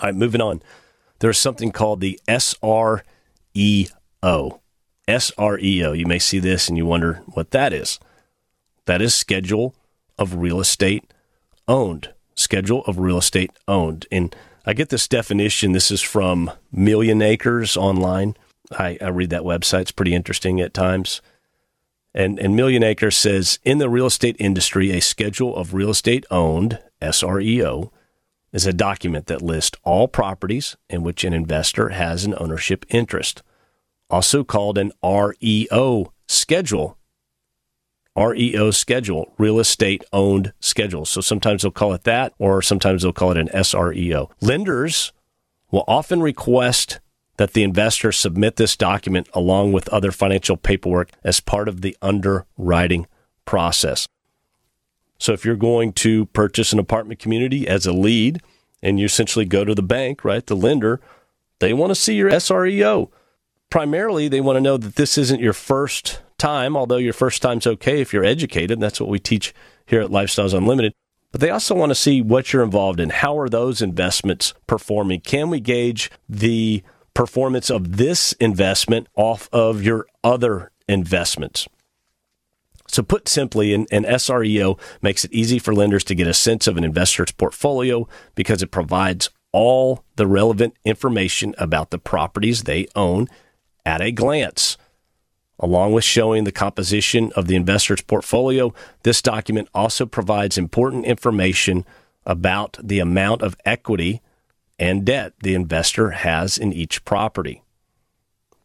All 0.00 0.08
right, 0.08 0.14
moving 0.14 0.42
on. 0.42 0.62
There's 1.20 1.38
something 1.38 1.72
called 1.72 2.00
the 2.00 2.20
SREO. 2.28 3.02
SREO. 5.08 5.98
You 5.98 6.06
may 6.06 6.18
see 6.18 6.38
this 6.38 6.68
and 6.68 6.76
you 6.76 6.86
wonder 6.86 7.22
what 7.26 7.50
that 7.52 7.72
is. 7.72 7.98
That 8.84 9.02
is 9.02 9.14
schedule 9.14 9.74
of 10.18 10.34
real 10.34 10.60
estate 10.60 11.12
owned. 11.66 12.12
Schedule 12.34 12.84
of 12.86 12.98
real 12.98 13.18
estate 13.18 13.50
owned. 13.66 14.06
And 14.12 14.34
I 14.66 14.74
get 14.74 14.90
this 14.90 15.08
definition. 15.08 15.72
This 15.72 15.90
is 15.90 16.02
from 16.02 16.50
Million 16.70 17.22
Acres 17.22 17.76
Online. 17.76 18.36
I, 18.70 18.98
I 19.00 19.08
read 19.08 19.30
that 19.30 19.42
website. 19.42 19.82
It's 19.82 19.92
pretty 19.92 20.14
interesting 20.14 20.60
at 20.60 20.74
times. 20.74 21.22
And, 22.14 22.38
and 22.38 22.56
Million 22.56 22.82
Acres 22.82 23.16
says 23.16 23.58
in 23.64 23.78
the 23.78 23.88
real 23.88 24.06
estate 24.06 24.36
industry, 24.38 24.90
a 24.90 25.00
schedule 25.00 25.56
of 25.56 25.74
real 25.74 25.90
estate 25.90 26.26
owned, 26.30 26.78
SREO, 27.00 27.90
is 28.52 28.66
a 28.66 28.72
document 28.72 29.26
that 29.26 29.42
lists 29.42 29.76
all 29.84 30.08
properties 30.08 30.76
in 30.88 31.02
which 31.02 31.24
an 31.24 31.32
investor 31.32 31.90
has 31.90 32.24
an 32.24 32.34
ownership 32.38 32.84
interest, 32.88 33.42
also 34.10 34.42
called 34.42 34.78
an 34.78 34.92
REO 35.02 36.12
schedule 36.26 36.97
REO 38.18 38.70
schedule, 38.70 39.32
real 39.38 39.60
estate 39.60 40.04
owned 40.12 40.52
schedule. 40.60 41.04
So 41.04 41.20
sometimes 41.20 41.62
they'll 41.62 41.70
call 41.70 41.92
it 41.92 42.04
that, 42.04 42.34
or 42.38 42.60
sometimes 42.62 43.02
they'll 43.02 43.12
call 43.12 43.30
it 43.30 43.36
an 43.36 43.48
SREO. 43.48 44.30
Lenders 44.40 45.12
will 45.70 45.84
often 45.86 46.20
request 46.20 47.00
that 47.36 47.52
the 47.52 47.62
investor 47.62 48.10
submit 48.10 48.56
this 48.56 48.76
document 48.76 49.28
along 49.32 49.72
with 49.72 49.88
other 49.90 50.10
financial 50.10 50.56
paperwork 50.56 51.10
as 51.22 51.40
part 51.40 51.68
of 51.68 51.80
the 51.80 51.96
underwriting 52.02 53.06
process. 53.44 54.08
So 55.18 55.32
if 55.32 55.44
you're 55.44 55.56
going 55.56 55.92
to 55.94 56.26
purchase 56.26 56.72
an 56.72 56.78
apartment 56.78 57.20
community 57.20 57.66
as 57.66 57.86
a 57.86 57.92
lead 57.92 58.40
and 58.82 58.98
you 58.98 59.06
essentially 59.06 59.44
go 59.44 59.64
to 59.64 59.74
the 59.74 59.82
bank, 59.82 60.24
right, 60.24 60.44
the 60.44 60.56
lender, 60.56 61.00
they 61.60 61.72
want 61.72 61.90
to 61.90 61.94
see 61.94 62.14
your 62.14 62.30
SREO. 62.30 63.10
Primarily, 63.70 64.28
they 64.28 64.40
want 64.40 64.56
to 64.56 64.60
know 64.60 64.76
that 64.76 64.96
this 64.96 65.18
isn't 65.18 65.40
your 65.40 65.52
first 65.52 66.22
time, 66.38 66.76
although 66.76 66.96
your 66.96 67.12
first 67.12 67.42
time's 67.42 67.66
okay 67.66 68.00
if 68.00 68.12
you're 68.12 68.24
educated. 68.24 68.80
That's 68.80 69.00
what 69.00 69.10
we 69.10 69.18
teach 69.18 69.54
here 69.86 70.00
at 70.00 70.10
Lifestyles 70.10 70.54
Unlimited. 70.54 70.94
But 71.30 71.42
they 71.42 71.50
also 71.50 71.74
want 71.74 71.90
to 71.90 71.94
see 71.94 72.22
what 72.22 72.52
you're 72.52 72.62
involved 72.62 73.00
in. 73.00 73.10
How 73.10 73.38
are 73.38 73.48
those 73.48 73.82
investments 73.82 74.54
performing? 74.66 75.20
Can 75.20 75.50
we 75.50 75.60
gauge 75.60 76.10
the 76.28 76.82
performance 77.18 77.68
of 77.68 77.96
this 77.96 78.32
investment 78.34 79.08
off 79.16 79.48
of 79.52 79.82
your 79.82 80.06
other 80.22 80.70
investments. 80.88 81.66
So, 82.86 83.02
put 83.02 83.26
simply, 83.26 83.74
an, 83.74 83.88
an, 83.90 84.04
SREO 84.04 84.78
makes 85.02 85.24
it 85.24 85.32
easy 85.32 85.58
for 85.58 85.74
lenders 85.74 86.04
to 86.04 86.14
get 86.14 86.28
a 86.28 86.32
sense 86.32 86.68
of 86.68 86.76
an 86.76 86.84
investor's 86.84 87.32
portfolio 87.32 88.06
because 88.36 88.62
it 88.62 88.70
provides 88.70 89.30
all 89.50 90.04
the 90.14 90.28
relevant 90.28 90.74
information 90.84 91.56
about 91.58 91.90
the 91.90 91.98
properties 91.98 92.62
they 92.62 92.86
own 92.94 93.26
at 93.84 94.00
a 94.00 94.12
glance. 94.12 94.76
Along 95.60 95.92
with 95.92 96.04
showing 96.04 96.44
the 96.44 96.52
composition 96.52 97.32
of 97.34 97.46
the 97.46 97.56
investor's 97.56 98.00
portfolio, 98.00 98.72
this 99.02 99.20
document 99.20 99.68
also 99.74 100.06
provides 100.06 100.56
important 100.56 101.04
information 101.04 101.84
about 102.24 102.76
the 102.82 103.00
amount 103.00 103.42
of 103.42 103.56
equity 103.64 104.20
and 104.78 105.04
debt 105.04 105.32
the 105.42 105.54
investor 105.54 106.10
has 106.10 106.58
in 106.58 106.72
each 106.72 107.04
property. 107.04 107.62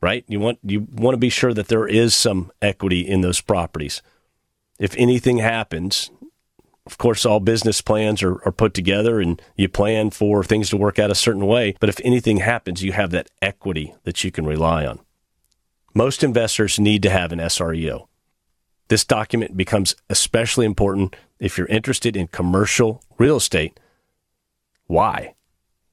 Right? 0.02 0.26
You 0.28 0.40
want 0.40 0.60
you 0.64 0.88
want 0.92 1.14
to 1.14 1.20
be 1.20 1.30
sure 1.30 1.54
that 1.54 1.70
there 1.70 1.88
is 1.88 2.14
some 2.14 2.52
equity 2.62 3.02
in 3.08 3.22
those 3.22 3.42
properties 3.42 4.02
if 4.80 4.96
anything 4.98 5.38
happens, 5.38 6.12
of 6.86 6.98
course, 6.98 7.26
all 7.26 7.40
business 7.40 7.82
plans 7.82 8.22
are, 8.22 8.42
are 8.46 8.52
put 8.52 8.74
together 8.74 9.22
and 9.22 9.42
you 9.56 9.70
plan 9.70 10.10
for 10.10 10.44
things 10.44 10.70
to 10.70 10.78
work 10.78 11.00
out 11.00 11.12
a 11.12 11.16
certain 11.16 11.46
way. 11.46 11.76
But 11.80 11.90
if 11.90 12.02
anything 12.04 12.38
happens, 12.38 12.84
you 12.84 12.92
have 12.92 13.12
that 13.12 13.30
equity 13.42 13.94
that 14.04 14.24
you 14.24 14.32
can 14.32 14.46
rely 14.46 14.86
on. 14.86 15.00
Most 15.94 16.24
investors 16.24 16.80
need 16.80 17.04
to 17.04 17.10
have 17.10 17.32
an 17.32 17.40
SREO. 17.40 18.08
This 18.88 19.06
document 19.06 19.56
becomes 19.56 19.96
especially 20.10 20.66
important 20.66 21.16
if 21.40 21.58
you're 21.58 21.68
interested 21.68 22.16
in 22.16 22.28
commercial 22.28 23.04
real 23.20 23.38
estate. 23.38 23.80
Why? 24.88 25.36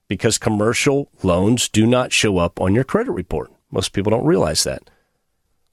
Because 0.08 0.38
commercial 0.38 1.10
loans 1.22 1.68
do 1.68 1.86
not 1.86 2.12
show 2.12 2.38
up 2.38 2.60
on 2.60 2.74
your 2.74 2.84
credit 2.84 3.12
report. 3.12 3.52
Most 3.70 3.92
people 3.92 4.10
don't 4.10 4.24
realize 4.24 4.64
that. 4.64 4.88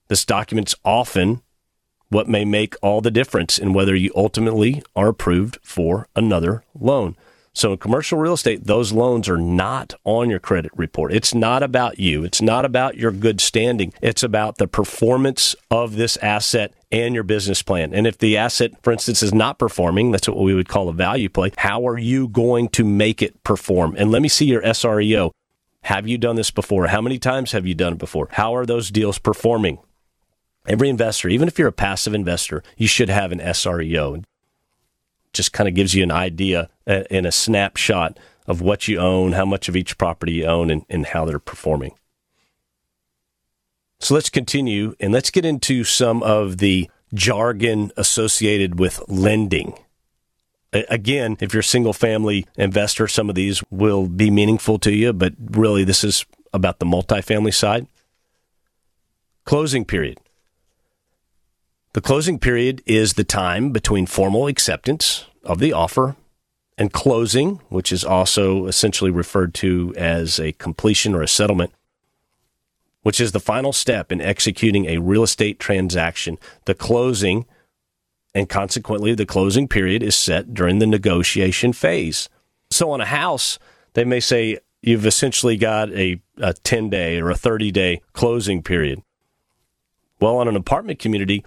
This 0.10 0.26
document's 0.26 0.76
often 0.84 1.42
what 2.10 2.30
may 2.30 2.46
make 2.46 2.76
all 2.82 3.02
the 3.02 3.12
difference 3.12 3.58
in 3.58 3.74
whether 3.74 3.96
you 3.96 4.12
ultimately 4.16 4.84
are 4.96 5.10
approved 5.10 5.58
for 5.63 6.08
another 6.16 6.63
loan. 6.78 7.16
So 7.58 7.72
in 7.72 7.80
commercial 7.80 8.20
real 8.20 8.34
estate, 8.34 8.65
those 8.65 8.91
loans 8.91 9.28
are 9.28 9.39
not 9.39 9.96
on 10.04 10.30
your 10.30 10.38
credit 10.38 10.72
report. 10.76 11.12
It's 11.12 11.34
not 11.34 11.63
about 11.63 11.98
you. 11.98 12.24
It's 12.24 12.39
not 12.39 12.65
about 12.65 12.98
your 12.98 13.12
good 13.12 13.41
standing. 13.41 13.93
It's 14.00 14.22
about 14.22 14.60
the 14.60 14.67
performance 14.67 15.56
of 15.72 15.96
this 15.96 16.17
asset 16.17 16.76
and 16.91 17.15
your 17.15 17.24
business 17.24 17.63
plan. 17.63 17.96
And 17.96 18.06
if 18.06 18.20
the 18.20 18.38
asset, 18.38 18.74
for 18.84 18.93
instance, 18.93 19.24
is 19.24 19.34
not 19.34 19.58
performing, 19.58 20.12
that's 20.12 20.30
what 20.30 20.38
we 20.38 20.54
would 20.54 20.70
call 20.70 20.88
a 20.88 20.93
value 20.93 21.30
play. 21.30 21.52
How 21.58 21.88
are 21.88 21.98
you 21.98 22.28
going 22.28 22.70
to 22.70 22.84
make 22.84 23.24
it 23.24 23.43
perform? 23.43 23.96
And 23.98 24.12
let 24.12 24.22
me 24.22 24.30
see 24.30 24.46
your 24.46 24.62
SREO. 24.62 25.32
Have 25.82 26.08
you 26.08 26.20
done 26.20 26.36
this 26.36 26.52
before? 26.52 26.86
How 26.86 27.02
many 27.02 27.17
times 27.17 27.54
have 27.54 27.65
you 27.65 27.74
done 27.74 27.93
it 27.93 28.00
before? 28.00 28.28
How 28.34 28.56
are 28.56 28.67
those 28.67 28.91
deals 28.91 29.17
performing? 29.17 29.80
Every 30.67 30.89
investor, 30.89 31.28
even 31.28 31.48
if 31.48 31.58
you're 31.58 31.70
a 31.70 31.74
passive 31.74 32.13
investor, 32.13 32.62
you 32.78 32.88
should 32.88 33.10
have 33.10 33.32
an 33.32 33.39
SREO. 33.39 34.24
Just 35.34 35.54
kind 35.54 35.68
of 35.68 35.76
gives 35.76 35.94
you 35.94 36.04
an 36.04 36.12
idea 36.12 36.70
uh, 36.88 37.04
and 37.12 37.26
a 37.26 37.32
snapshot 37.32 38.18
of 38.48 38.62
what 38.62 38.88
you 38.88 39.00
own, 39.00 39.34
how 39.34 39.46
much 39.46 39.68
of 39.68 39.76
each 39.76 39.98
property 39.98 40.34
you 40.34 40.46
own, 40.46 40.72
and, 40.72 40.86
and 40.90 41.08
how 41.08 41.26
they're 41.26 41.40
performing. 41.40 41.94
So 44.00 44.13
let's 44.13 44.30
continue 44.30 44.96
and 45.00 45.12
let's 45.12 45.32
get 45.32 45.46
into 45.46 45.84
some 45.84 46.22
of 46.24 46.60
the 46.60 46.90
jargon 47.13 47.92
associated 47.98 48.80
with 48.80 49.02
lending. 49.08 49.78
Again, 50.72 51.38
if 51.40 51.54
you're 51.54 51.62
a 51.62 51.63
single 51.63 51.94
family 51.94 52.46
investor, 52.58 53.08
some 53.08 53.30
of 53.30 53.36
these 53.36 53.63
will 53.72 54.08
be 54.08 54.30
meaningful 54.30 54.78
to 54.80 54.94
you, 54.94 55.13
but 55.13 55.34
really 55.40 55.84
this 55.84 56.04
is 56.04 56.26
about 56.54 56.80
the 56.80 56.86
multifamily 56.86 57.54
side. 57.54 57.88
Closing 59.46 59.86
period. 59.86 60.20
The 61.98 62.02
closing 62.02 62.38
period 62.38 62.84
is 62.86 63.16
the 63.16 63.24
time 63.24 63.72
between 63.72 64.06
formal 64.06 64.46
acceptance 64.46 65.26
of 65.44 65.58
the 65.58 65.74
offer 65.74 66.16
and 66.78 66.94
closing, 66.94 67.60
which 67.70 67.92
is 67.92 68.04
also 68.04 68.68
essentially 68.68 69.10
referred 69.10 69.56
to 69.56 69.96
as 69.98 70.40
a 70.40 70.52
completion 70.52 71.16
or 71.16 71.24
a 71.24 71.28
settlement, 71.28 71.74
which 73.02 73.20
is 73.20 73.32
the 73.32 73.40
final 73.40 73.74
step 73.74 74.12
in 74.12 74.22
executing 74.22 74.86
a 74.86 75.00
real 75.00 75.24
estate 75.24 75.60
transaction. 75.60 76.38
The 76.66 76.76
closing 76.76 77.48
and 78.36 78.48
consequently 78.48 79.16
the 79.16 79.26
closing 79.26 79.68
period 79.68 80.04
is 80.04 80.16
set 80.16 80.54
during 80.54 80.78
the 80.78 80.86
negotiation 80.86 81.74
phase. 81.74 82.30
So 82.70 82.92
on 82.92 83.02
a 83.02 83.06
house, 83.06 83.58
they 83.96 84.04
may 84.04 84.20
say 84.20 84.60
you've 84.84 85.08
essentially 85.08 85.58
got 85.58 85.90
a, 85.94 86.22
a 86.38 86.54
10 86.54 86.92
day 86.92 87.20
or 87.20 87.32
a 87.32 87.36
30 87.36 87.72
day 87.72 88.02
closing 88.14 88.62
period. 88.62 89.02
Well, 90.20 90.38
on 90.38 90.48
an 90.48 90.56
apartment 90.56 91.00
community, 91.00 91.44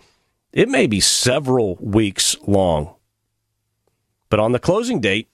it 0.53 0.69
may 0.69 0.87
be 0.87 1.01
several 1.01 1.77
weeks 1.77 2.37
long. 2.47 2.95
But 4.29 4.41
on 4.41 4.53
the 4.53 4.59
closing 4.59 5.01
date, 5.01 5.33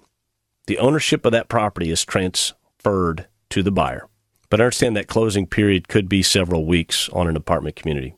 the 0.67 0.79
ownership 0.79 1.25
of 1.25 1.33
that 1.33 1.49
property 1.49 1.91
is 1.91 2.05
transferred 2.05 3.27
to 3.51 3.63
the 3.63 3.71
buyer. 3.71 4.09
But 4.49 4.61
understand 4.61 4.97
that 4.97 5.09
closing 5.09 5.47
period 5.47 5.89
could 5.89 6.09
be 6.09 6.23
several 6.23 6.67
weeks 6.67 7.09
on 7.11 7.29
an 7.29 7.37
apartment 7.37 7.77
community. 7.77 8.15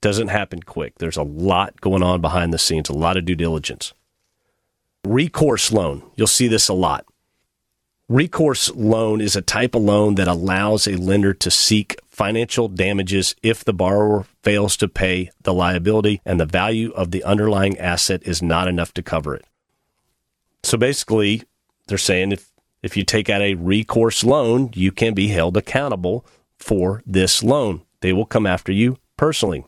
Doesn't 0.00 0.28
happen 0.28 0.62
quick. 0.62 0.98
There's 0.98 1.16
a 1.16 1.22
lot 1.22 1.80
going 1.80 2.02
on 2.02 2.20
behind 2.20 2.52
the 2.52 2.58
scenes, 2.58 2.88
a 2.88 2.92
lot 2.92 3.16
of 3.16 3.24
due 3.24 3.34
diligence. 3.34 3.94
Recourse 5.04 5.72
loan, 5.72 6.02
you'll 6.16 6.26
see 6.26 6.48
this 6.48 6.68
a 6.68 6.74
lot. 6.74 7.06
Recourse 8.08 8.70
loan 8.74 9.20
is 9.20 9.36
a 9.36 9.42
type 9.42 9.74
of 9.74 9.82
loan 9.82 10.16
that 10.16 10.28
allows 10.28 10.86
a 10.86 10.96
lender 10.96 11.32
to 11.34 11.50
seek 11.50 11.96
financial 12.14 12.68
damages 12.68 13.34
if 13.42 13.64
the 13.64 13.72
borrower 13.72 14.24
fails 14.42 14.76
to 14.76 14.88
pay 14.88 15.30
the 15.42 15.52
liability 15.52 16.20
and 16.24 16.38
the 16.38 16.46
value 16.46 16.92
of 16.92 17.10
the 17.10 17.24
underlying 17.24 17.76
asset 17.78 18.22
is 18.24 18.40
not 18.40 18.68
enough 18.68 18.94
to 18.94 19.02
cover 19.02 19.34
it. 19.34 19.44
So 20.62 20.78
basically, 20.78 21.42
they're 21.88 21.98
saying 21.98 22.32
if, 22.32 22.52
if 22.82 22.96
you 22.96 23.04
take 23.04 23.28
out 23.28 23.42
a 23.42 23.54
recourse 23.54 24.22
loan, 24.22 24.70
you 24.74 24.92
can 24.92 25.12
be 25.12 25.28
held 25.28 25.56
accountable 25.56 26.24
for 26.56 27.02
this 27.04 27.42
loan. 27.42 27.82
They 28.00 28.12
will 28.12 28.26
come 28.26 28.46
after 28.46 28.72
you 28.72 28.98
personally. 29.16 29.64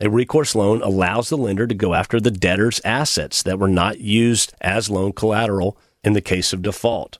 A 0.00 0.10
recourse 0.10 0.54
loan 0.54 0.82
allows 0.82 1.28
the 1.28 1.36
lender 1.36 1.66
to 1.66 1.74
go 1.74 1.94
after 1.94 2.20
the 2.20 2.30
debtor's 2.30 2.80
assets 2.84 3.42
that 3.44 3.58
were 3.58 3.68
not 3.68 4.00
used 4.00 4.52
as 4.60 4.90
loan 4.90 5.12
collateral 5.12 5.78
in 6.04 6.12
the 6.12 6.20
case 6.20 6.52
of 6.52 6.62
default. 6.62 7.18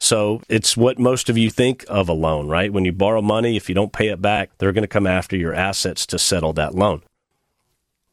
So 0.00 0.42
it's 0.48 0.76
what 0.76 0.98
most 0.98 1.30
of 1.30 1.38
you 1.38 1.50
think 1.50 1.84
of 1.88 2.08
a 2.08 2.12
loan, 2.12 2.48
right? 2.48 2.72
When 2.72 2.84
you 2.84 2.92
borrow 2.92 3.22
money, 3.22 3.56
if 3.56 3.68
you 3.68 3.74
don't 3.74 3.92
pay 3.92 4.08
it 4.08 4.20
back, 4.20 4.50
they're 4.58 4.72
going 4.72 4.82
to 4.82 4.88
come 4.88 5.06
after 5.06 5.36
your 5.36 5.54
assets 5.54 6.06
to 6.06 6.18
settle 6.18 6.52
that 6.54 6.74
loan. 6.74 7.02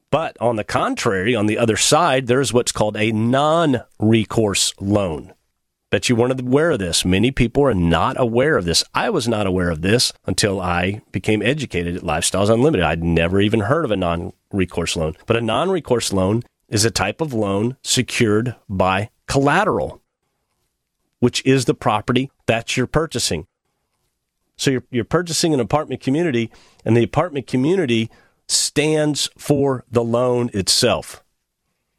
But 0.09 0.37
on 0.41 0.57
the 0.57 0.63
contrary, 0.63 1.35
on 1.35 1.45
the 1.45 1.57
other 1.57 1.77
side, 1.77 2.27
there's 2.27 2.53
what's 2.53 2.71
called 2.71 2.97
a 2.97 3.11
non 3.11 3.83
recourse 3.99 4.73
loan. 4.79 5.33
Bet 5.89 6.07
you 6.07 6.15
weren't 6.15 6.39
aware 6.39 6.71
of 6.71 6.79
this. 6.79 7.03
Many 7.03 7.31
people 7.31 7.63
are 7.63 7.73
not 7.73 8.17
aware 8.17 8.55
of 8.55 8.63
this. 8.63 8.83
I 8.93 9.09
was 9.09 9.27
not 9.27 9.45
aware 9.45 9.69
of 9.69 9.81
this 9.81 10.13
until 10.25 10.61
I 10.61 11.01
became 11.11 11.41
educated 11.41 11.97
at 11.97 12.03
Lifestyles 12.03 12.49
Unlimited. 12.49 12.85
I'd 12.85 13.03
never 13.03 13.41
even 13.41 13.61
heard 13.61 13.83
of 13.83 13.91
a 13.91 13.97
non 13.97 14.31
recourse 14.53 14.95
loan. 14.95 15.15
But 15.25 15.37
a 15.37 15.41
non 15.41 15.69
recourse 15.69 16.13
loan 16.13 16.43
is 16.69 16.85
a 16.85 16.91
type 16.91 17.19
of 17.19 17.33
loan 17.33 17.75
secured 17.83 18.55
by 18.69 19.09
collateral, 19.27 20.00
which 21.21 21.45
is 21.45 21.65
the 21.65 21.73
property 21.73 22.29
that 22.47 22.75
you're 22.75 22.87
purchasing. 22.87 23.45
So 24.57 24.71
you're, 24.71 24.83
you're 24.89 25.05
purchasing 25.05 25.53
an 25.53 25.59
apartment 25.59 26.01
community, 26.01 26.51
and 26.83 26.97
the 26.97 27.03
apartment 27.03 27.47
community 27.47 28.09
stands 28.47 29.29
for 29.37 29.85
the 29.89 30.03
loan 30.03 30.49
itself. 30.53 31.23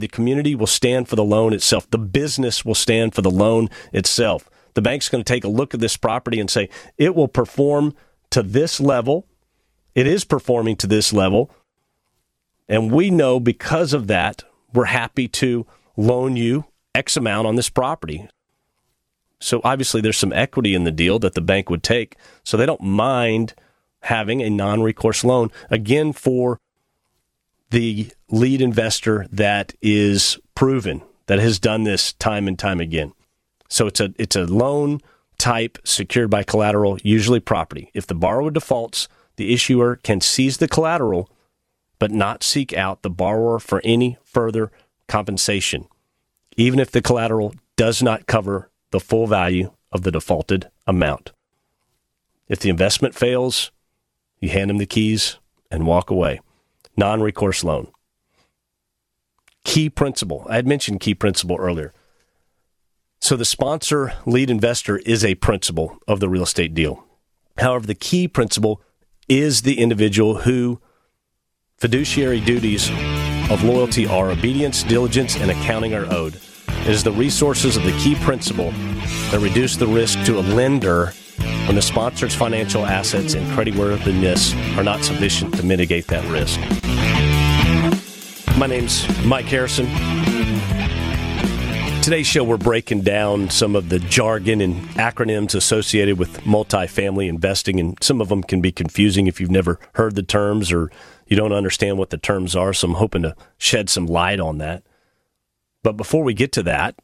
The 0.00 0.08
community 0.08 0.56
will 0.56 0.66
stand 0.66 1.08
for 1.08 1.14
the 1.14 1.24
loan 1.24 1.52
itself. 1.52 1.88
The 1.88 1.98
business 1.98 2.64
will 2.64 2.74
stand 2.74 3.14
for 3.14 3.22
the 3.22 3.30
loan 3.30 3.68
itself. 3.92 4.50
The 4.74 4.82
bank's 4.82 5.08
going 5.08 5.22
to 5.22 5.32
take 5.32 5.44
a 5.44 5.48
look 5.48 5.72
at 5.72 5.80
this 5.80 5.96
property 5.96 6.40
and 6.40 6.50
say, 6.50 6.68
it 6.98 7.14
will 7.14 7.28
perform 7.28 7.94
to 8.30 8.42
this 8.42 8.80
level. 8.80 9.26
It 9.94 10.08
is 10.08 10.24
performing 10.24 10.76
to 10.76 10.88
this 10.88 11.12
level. 11.12 11.54
And 12.68 12.90
we 12.90 13.10
know 13.10 13.38
because 13.38 13.92
of 13.92 14.08
that, 14.08 14.42
we're 14.74 14.86
happy 14.86 15.28
to 15.28 15.64
loan 15.96 16.34
you 16.36 16.64
X 16.94 17.16
amount 17.16 17.46
on 17.46 17.54
this 17.54 17.68
property. 17.68 18.28
So 19.42 19.60
obviously 19.64 20.00
there's 20.00 20.18
some 20.18 20.32
equity 20.32 20.74
in 20.74 20.84
the 20.84 20.92
deal 20.92 21.18
that 21.20 21.34
the 21.34 21.40
bank 21.40 21.68
would 21.68 21.82
take. 21.82 22.16
So 22.44 22.56
they 22.56 22.66
don't 22.66 22.82
mind 22.82 23.54
having 24.02 24.40
a 24.42 24.50
non 24.50 24.82
recourse 24.82 25.24
loan, 25.24 25.50
again, 25.70 26.12
for 26.12 26.58
the 27.70 28.10
lead 28.28 28.60
investor 28.60 29.26
that 29.32 29.74
is 29.80 30.38
proven, 30.54 31.02
that 31.26 31.38
has 31.38 31.58
done 31.58 31.84
this 31.84 32.12
time 32.14 32.46
and 32.46 32.58
time 32.58 32.80
again. 32.80 33.12
So 33.68 33.86
it's 33.86 34.00
a 34.00 34.12
it's 34.18 34.36
a 34.36 34.44
loan 34.44 35.00
type 35.38 35.78
secured 35.84 36.30
by 36.30 36.42
collateral, 36.42 36.98
usually 37.02 37.40
property. 37.40 37.90
If 37.94 38.06
the 38.06 38.14
borrower 38.14 38.50
defaults, 38.50 39.08
the 39.36 39.52
issuer 39.52 39.96
can 39.96 40.20
seize 40.20 40.58
the 40.58 40.68
collateral 40.68 41.28
but 41.98 42.10
not 42.10 42.42
seek 42.42 42.72
out 42.72 43.02
the 43.02 43.10
borrower 43.10 43.60
for 43.60 43.80
any 43.84 44.18
further 44.24 44.72
compensation 45.06 45.86
even 46.56 46.78
if 46.78 46.90
the 46.90 47.02
collateral 47.02 47.54
does 47.76 48.02
not 48.02 48.26
cover 48.26 48.70
the 48.92 49.00
full 49.00 49.26
value 49.26 49.72
of 49.90 50.02
the 50.02 50.12
defaulted 50.12 50.70
amount. 50.86 51.32
If 52.48 52.60
the 52.60 52.70
investment 52.70 53.14
fails, 53.14 53.72
you 54.40 54.50
hand 54.50 54.70
them 54.70 54.78
the 54.78 54.86
keys 54.86 55.38
and 55.70 55.86
walk 55.86 56.10
away. 56.10 56.40
Non 56.96 57.20
recourse 57.20 57.64
loan. 57.64 57.90
Key 59.64 59.88
principal. 59.90 60.46
I 60.48 60.56
had 60.56 60.66
mentioned 60.66 61.00
key 61.00 61.14
principal 61.14 61.56
earlier. 61.56 61.92
So 63.20 63.36
the 63.36 63.44
sponsor 63.44 64.14
lead 64.26 64.50
investor 64.50 64.98
is 64.98 65.24
a 65.24 65.36
principal 65.36 65.98
of 66.08 66.20
the 66.20 66.28
real 66.28 66.42
estate 66.42 66.74
deal. 66.74 67.04
However, 67.58 67.86
the 67.86 67.94
key 67.94 68.28
principal 68.28 68.82
is 69.28 69.62
the 69.62 69.78
individual 69.78 70.38
who 70.38 70.80
fiduciary 71.78 72.40
duties 72.40 72.90
of 73.50 73.62
loyalty 73.62 74.06
are 74.06 74.30
obedience, 74.30 74.82
diligence, 74.82 75.36
and 75.36 75.50
accounting 75.50 75.94
are 75.94 76.12
owed. 76.12 76.38
Is 76.86 77.04
the 77.04 77.12
resources 77.12 77.76
of 77.76 77.84
the 77.84 77.92
key 77.92 78.16
principal 78.16 78.72
that 79.30 79.38
reduce 79.40 79.76
the 79.76 79.86
risk 79.86 80.22
to 80.24 80.40
a 80.40 80.42
lender 80.42 81.12
when 81.66 81.76
the 81.76 81.80
sponsor's 81.80 82.34
financial 82.34 82.84
assets 82.84 83.34
and 83.34 83.46
creditworthiness 83.52 84.52
are 84.76 84.82
not 84.82 85.04
sufficient 85.04 85.54
to 85.54 85.64
mitigate 85.64 86.08
that 86.08 86.24
risk. 86.28 86.58
My 88.58 88.66
name's 88.66 89.06
Mike 89.24 89.44
Harrison. 89.44 89.86
Today's 92.02 92.26
show, 92.26 92.42
we're 92.42 92.56
breaking 92.56 93.02
down 93.02 93.48
some 93.48 93.76
of 93.76 93.88
the 93.88 94.00
jargon 94.00 94.60
and 94.60 94.74
acronyms 94.96 95.54
associated 95.54 96.18
with 96.18 96.40
multifamily 96.40 97.28
investing, 97.28 97.78
and 97.78 97.96
some 98.02 98.20
of 98.20 98.28
them 98.28 98.42
can 98.42 98.60
be 98.60 98.72
confusing 98.72 99.28
if 99.28 99.40
you've 99.40 99.52
never 99.52 99.78
heard 99.94 100.16
the 100.16 100.22
terms 100.24 100.72
or 100.72 100.90
you 101.28 101.36
don't 101.36 101.52
understand 101.52 101.96
what 101.96 102.10
the 102.10 102.18
terms 102.18 102.56
are. 102.56 102.72
So 102.72 102.88
I'm 102.88 102.94
hoping 102.94 103.22
to 103.22 103.36
shed 103.56 103.88
some 103.88 104.06
light 104.06 104.40
on 104.40 104.58
that. 104.58 104.82
But 105.82 105.96
before 105.96 106.22
we 106.22 106.34
get 106.34 106.52
to 106.52 106.62
that, 106.64 106.96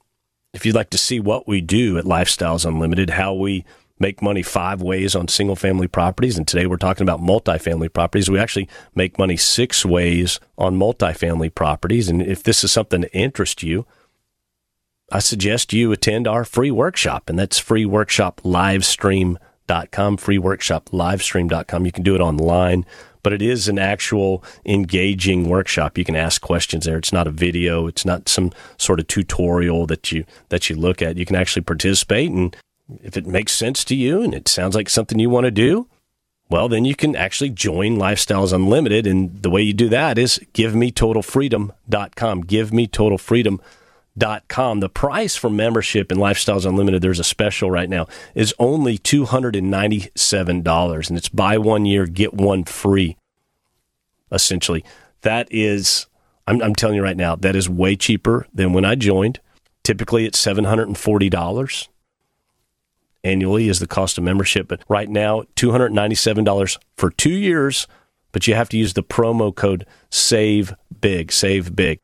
if 0.54 0.64
you'd 0.64 0.74
like 0.74 0.90
to 0.90 0.98
see 0.98 1.20
what 1.20 1.48
we 1.48 1.60
do 1.60 1.98
at 1.98 2.04
Lifestyles 2.04 2.66
Unlimited, 2.66 3.10
how 3.10 3.34
we 3.34 3.64
make 3.98 4.22
money 4.22 4.42
five 4.42 4.80
ways 4.80 5.16
on 5.16 5.28
single 5.28 5.56
family 5.56 5.88
properties, 5.88 6.38
and 6.38 6.46
today 6.46 6.66
we're 6.66 6.76
talking 6.76 7.02
about 7.02 7.20
multifamily 7.20 7.92
properties, 7.92 8.30
we 8.30 8.38
actually 8.38 8.68
make 8.94 9.18
money 9.18 9.36
six 9.36 9.84
ways 9.84 10.38
on 10.56 10.78
multifamily 10.78 11.52
properties. 11.54 12.08
And 12.08 12.22
if 12.22 12.42
this 12.42 12.62
is 12.62 12.72
something 12.72 13.00
that 13.02 13.10
interests 13.12 13.62
you, 13.62 13.86
I 15.10 15.20
suggest 15.20 15.72
you 15.72 15.90
attend 15.90 16.28
our 16.28 16.44
free 16.44 16.70
workshop, 16.70 17.28
and 17.28 17.38
that's 17.38 17.60
freeworkshoplivestream.com, 17.60 20.16
freeworkshoplivestream.com. 20.16 21.86
You 21.86 21.92
can 21.92 22.04
do 22.04 22.14
it 22.14 22.20
online, 22.20 22.86
but 23.22 23.33
it 23.33 23.42
is 23.42 23.68
an 23.68 23.78
actual 23.78 24.42
engaging 24.64 25.48
workshop. 25.48 25.98
You 25.98 26.04
can 26.04 26.16
ask 26.16 26.40
questions 26.40 26.85
there. 26.85 26.98
It's 26.98 27.12
not 27.12 27.26
a 27.26 27.31
video. 27.33 27.87
It's 27.87 28.04
not 28.04 28.28
some 28.28 28.52
sort 28.76 29.00
of 29.00 29.07
tutorial 29.07 29.87
that 29.87 30.12
you 30.12 30.24
that 30.48 30.68
you 30.68 30.76
look 30.76 31.02
at. 31.02 31.16
You 31.16 31.26
can 31.26 31.37
actually 31.37 31.62
participate, 31.62 32.31
and 32.31 32.57
if 33.02 33.16
it 33.16 33.26
makes 33.26 33.52
sense 33.52 33.85
to 33.85 33.94
you 33.94 34.22
and 34.22 34.35
it 34.35 34.48
sounds 34.48 34.74
like 34.74 34.88
something 34.88 35.18
you 35.18 35.31
want 35.31 35.44
to 35.44 35.50
do, 35.50 35.88
well, 36.50 36.68
then 36.68 36.85
you 36.85 36.94
can 36.94 37.14
actually 37.14 37.50
join 37.50 37.96
Lifestyles 37.96 38.52
Unlimited. 38.52 39.07
And 39.07 39.42
the 39.42 39.50
way 39.50 39.62
you 39.62 39.74
do 39.74 39.88
that 39.90 40.16
is 40.18 40.40
givemetotalfreedom.com. 40.54 42.44
Givemetotalfreedom.com 42.44 43.61
com. 44.48 44.81
The 44.81 44.88
price 44.88 45.37
for 45.37 45.50
membership 45.50 46.11
in 46.12 46.18
Lifestyles 46.18 46.66
Unlimited, 46.66 47.02
there's 47.02 47.20
a 47.20 47.24
special 47.24 47.70
right 47.70 47.88
now, 47.88 48.07
is 48.35 48.54
only 48.59 48.98
$297. 48.98 51.09
And 51.09 51.18
it's 51.18 51.28
buy 51.28 51.59
one 51.59 51.87
year, 51.87 52.07
get 52.07 52.35
one 52.35 52.64
free, 52.64 53.16
essentially. 54.33 54.85
That 55.22 55.48
is, 55.50 56.07
I'm, 56.46 56.62
I'm 56.62 56.74
telling 56.74 56.96
you 56.96 57.02
right 57.02 57.16
now, 57.16 57.37
that 57.37 57.57
is 57.57 57.68
way 57.68 57.96
cheaper 57.96 58.46
than 58.52 58.72
when 58.72 58.85
I 58.85 58.94
joined. 58.94 59.40
Typically, 59.83 60.26
it's 60.26 60.44
$740 60.44 61.88
annually 63.24 63.68
is 63.68 63.78
the 63.78 63.87
cost 63.87 64.18
of 64.18 64.24
membership. 64.24 64.68
But 64.68 64.83
right 64.88 65.09
now, 65.09 65.44
$297 65.57 66.78
for 66.96 67.11
two 67.11 67.31
years, 67.31 67.87
but 68.33 68.46
you 68.46 68.54
have 68.54 68.68
to 68.70 68.78
use 68.78 68.94
the 68.94 69.02
promo 69.02 69.54
code 69.54 69.87
SAVE 70.11 70.74
BIG, 71.00 71.33
SAVE 71.33 71.74
BIG. 71.74 72.00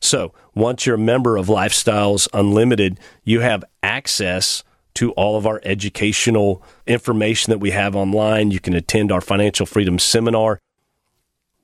So 0.00 0.32
once 0.54 0.86
you're 0.86 0.96
a 0.96 0.98
member 0.98 1.36
of 1.36 1.46
Lifestyles 1.46 2.28
Unlimited, 2.32 3.00
you 3.24 3.40
have 3.40 3.64
access 3.82 4.62
to 4.94 5.12
all 5.12 5.36
of 5.36 5.46
our 5.46 5.60
educational 5.64 6.62
information 6.86 7.50
that 7.50 7.58
we 7.58 7.70
have 7.70 7.94
online. 7.94 8.50
You 8.50 8.60
can 8.60 8.74
attend 8.74 9.12
our 9.12 9.20
financial 9.20 9.66
freedom 9.66 9.98
seminar 9.98 10.58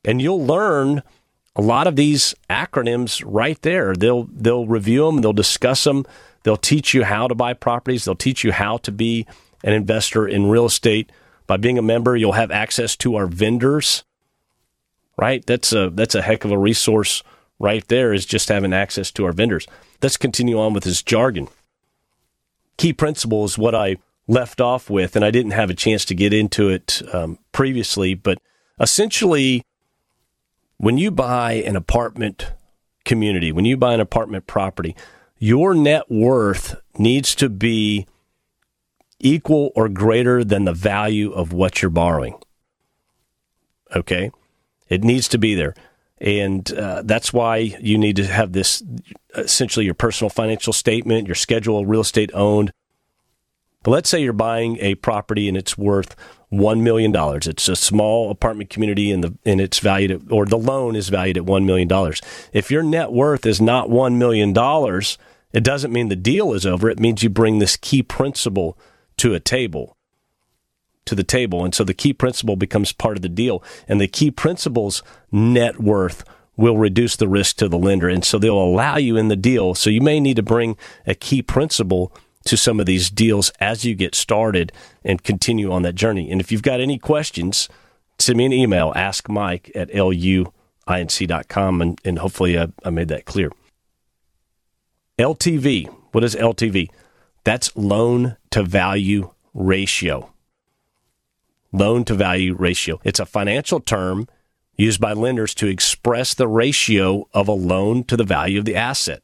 and 0.04 0.20
you'll 0.20 0.44
learn 0.44 1.02
a 1.56 1.62
lot 1.62 1.86
of 1.86 1.96
these 1.96 2.34
acronyms 2.50 3.22
right 3.24 3.60
there. 3.62 3.94
They'll 3.94 4.28
they'll 4.32 4.66
review 4.66 5.06
them, 5.06 5.20
they'll 5.20 5.32
discuss 5.32 5.84
them, 5.84 6.04
they'll 6.42 6.56
teach 6.56 6.94
you 6.94 7.04
how 7.04 7.28
to 7.28 7.34
buy 7.34 7.54
properties, 7.54 8.04
they'll 8.04 8.14
teach 8.14 8.44
you 8.44 8.52
how 8.52 8.76
to 8.78 8.92
be 8.92 9.26
an 9.62 9.72
investor 9.72 10.26
in 10.26 10.48
real 10.48 10.66
estate. 10.66 11.10
By 11.46 11.56
being 11.58 11.78
a 11.78 11.82
member, 11.82 12.16
you'll 12.16 12.32
have 12.32 12.50
access 12.50 12.96
to 12.96 13.16
our 13.16 13.26
vendors. 13.26 14.04
Right? 15.16 15.44
That's 15.46 15.72
a 15.72 15.90
that's 15.90 16.14
a 16.14 16.22
heck 16.22 16.44
of 16.44 16.50
a 16.50 16.58
resource 16.58 17.22
right 17.58 17.86
there 17.88 18.12
is 18.12 18.26
just 18.26 18.48
having 18.48 18.72
access 18.72 19.10
to 19.12 19.24
our 19.24 19.32
vendors. 19.32 19.66
Let's 20.02 20.16
continue 20.16 20.58
on 20.58 20.72
with 20.72 20.84
this 20.84 21.02
jargon. 21.02 21.48
Key 22.76 22.92
principal 22.92 23.44
is 23.44 23.56
what 23.56 23.74
I 23.74 23.96
left 24.26 24.60
off 24.60 24.90
with, 24.90 25.16
and 25.16 25.24
I 25.24 25.30
didn't 25.30 25.52
have 25.52 25.70
a 25.70 25.74
chance 25.74 26.04
to 26.06 26.14
get 26.14 26.32
into 26.32 26.68
it 26.68 27.02
um, 27.12 27.38
previously, 27.52 28.14
but 28.14 28.38
essentially, 28.80 29.62
when 30.78 30.98
you 30.98 31.10
buy 31.10 31.52
an 31.52 31.76
apartment 31.76 32.52
community, 33.04 33.52
when 33.52 33.64
you 33.64 33.76
buy 33.76 33.94
an 33.94 34.00
apartment 34.00 34.46
property, 34.46 34.96
your 35.38 35.74
net 35.74 36.10
worth 36.10 36.76
needs 36.98 37.34
to 37.36 37.48
be 37.48 38.06
equal 39.20 39.72
or 39.74 39.88
greater 39.88 40.44
than 40.44 40.64
the 40.64 40.72
value 40.72 41.32
of 41.32 41.52
what 41.52 41.80
you're 41.80 41.90
borrowing. 41.90 42.34
Okay? 43.94 44.30
It 44.88 45.04
needs 45.04 45.28
to 45.28 45.38
be 45.38 45.54
there. 45.54 45.74
And 46.24 46.72
uh, 46.72 47.02
that's 47.04 47.34
why 47.34 47.58
you 47.58 47.98
need 47.98 48.16
to 48.16 48.26
have 48.26 48.52
this 48.52 48.82
essentially 49.37 49.84
your 49.84 49.94
personal 49.94 50.30
financial 50.30 50.72
statement, 50.72 51.28
your 51.28 51.34
schedule 51.34 51.84
real 51.84 52.00
estate 52.00 52.30
owned. 52.32 52.72
But 53.82 53.90
let's 53.90 54.08
say 54.08 54.22
you're 54.22 54.32
buying 54.32 54.78
a 54.80 54.94
property 54.94 55.48
and 55.48 55.56
it's 55.56 55.76
worth 55.76 56.16
$1 56.50 56.80
million. 56.80 57.14
It's 57.14 57.68
a 57.68 57.76
small 57.76 58.30
apartment 58.30 58.70
community 58.70 59.12
and, 59.12 59.22
the, 59.22 59.37
and 59.44 59.60
it's 59.60 59.80
valued 59.80 60.12
at, 60.12 60.20
or 60.32 60.46
the 60.46 60.56
loan 60.56 60.96
is 60.96 61.10
valued 61.10 61.37
at 61.37 61.44
$1 61.44 61.66
million. 61.66 61.90
If 62.54 62.70
your 62.70 62.82
net 62.82 63.12
worth 63.12 63.44
is 63.44 63.60
not 63.60 63.90
$1 63.90 64.16
million, 64.16 64.54
it 65.52 65.62
doesn't 65.62 65.92
mean 65.92 66.08
the 66.08 66.16
deal 66.16 66.54
is 66.54 66.64
over. 66.64 66.88
It 66.88 66.98
means 66.98 67.22
you 67.22 67.28
bring 67.28 67.58
this 67.58 67.76
key 67.76 68.02
principal 68.02 68.78
to 69.18 69.34
a 69.34 69.40
table 69.40 69.98
to 71.06 71.14
the 71.14 71.24
table. 71.24 71.64
And 71.64 71.74
so 71.74 71.84
the 71.84 71.94
key 71.94 72.12
principal 72.12 72.56
becomes 72.56 72.92
part 72.92 73.16
of 73.16 73.22
the 73.22 73.28
deal. 73.28 73.62
And 73.88 74.00
the 74.00 74.08
key 74.08 74.30
principal's 74.30 75.02
net 75.30 75.80
worth 75.80 76.24
will 76.56 76.78
reduce 76.78 77.16
the 77.16 77.28
risk 77.28 77.56
to 77.56 77.68
the 77.68 77.78
lender. 77.78 78.08
And 78.08 78.24
so 78.24 78.38
they'll 78.38 78.58
allow 78.58 78.96
you 78.96 79.16
in 79.16 79.28
the 79.28 79.36
deal. 79.36 79.74
So 79.74 79.90
you 79.90 80.00
may 80.00 80.20
need 80.20 80.36
to 80.36 80.42
bring 80.42 80.76
a 81.06 81.14
key 81.14 81.42
principal 81.42 82.12
to 82.44 82.56
some 82.56 82.78
of 82.78 82.86
these 82.86 83.10
deals 83.10 83.50
as 83.60 83.84
you 83.84 83.94
get 83.94 84.14
started 84.14 84.72
and 85.04 85.22
continue 85.22 85.72
on 85.72 85.82
that 85.82 85.94
journey. 85.94 86.30
And 86.30 86.40
if 86.40 86.52
you've 86.52 86.62
got 86.62 86.80
any 86.80 86.98
questions, 86.98 87.68
send 88.18 88.38
me 88.38 88.44
an 88.44 88.52
email, 88.52 88.92
ask 88.94 89.28
Mike 89.28 89.72
at 89.74 89.90
luinc.com, 89.90 90.52
and, 91.82 92.00
and 92.04 92.18
hopefully 92.18 92.58
I, 92.58 92.68
I 92.84 92.90
made 92.90 93.08
that 93.08 93.24
clear. 93.24 93.50
LTV. 95.18 95.88
What 96.12 96.22
is 96.22 96.34
LTV? 96.34 96.90
That's 97.44 97.74
loan 97.76 98.36
to 98.50 98.62
value 98.62 99.30
ratio 99.54 100.33
loan 101.74 102.04
to 102.04 102.14
value 102.14 102.54
ratio. 102.54 103.00
It's 103.04 103.18
a 103.18 103.26
financial 103.26 103.80
term 103.80 104.28
used 104.76 105.00
by 105.00 105.12
lenders 105.12 105.54
to 105.56 105.66
express 105.66 106.32
the 106.32 106.48
ratio 106.48 107.28
of 107.34 107.48
a 107.48 107.52
loan 107.52 108.04
to 108.04 108.16
the 108.16 108.24
value 108.24 108.60
of 108.60 108.64
the 108.64 108.76
asset. 108.76 109.22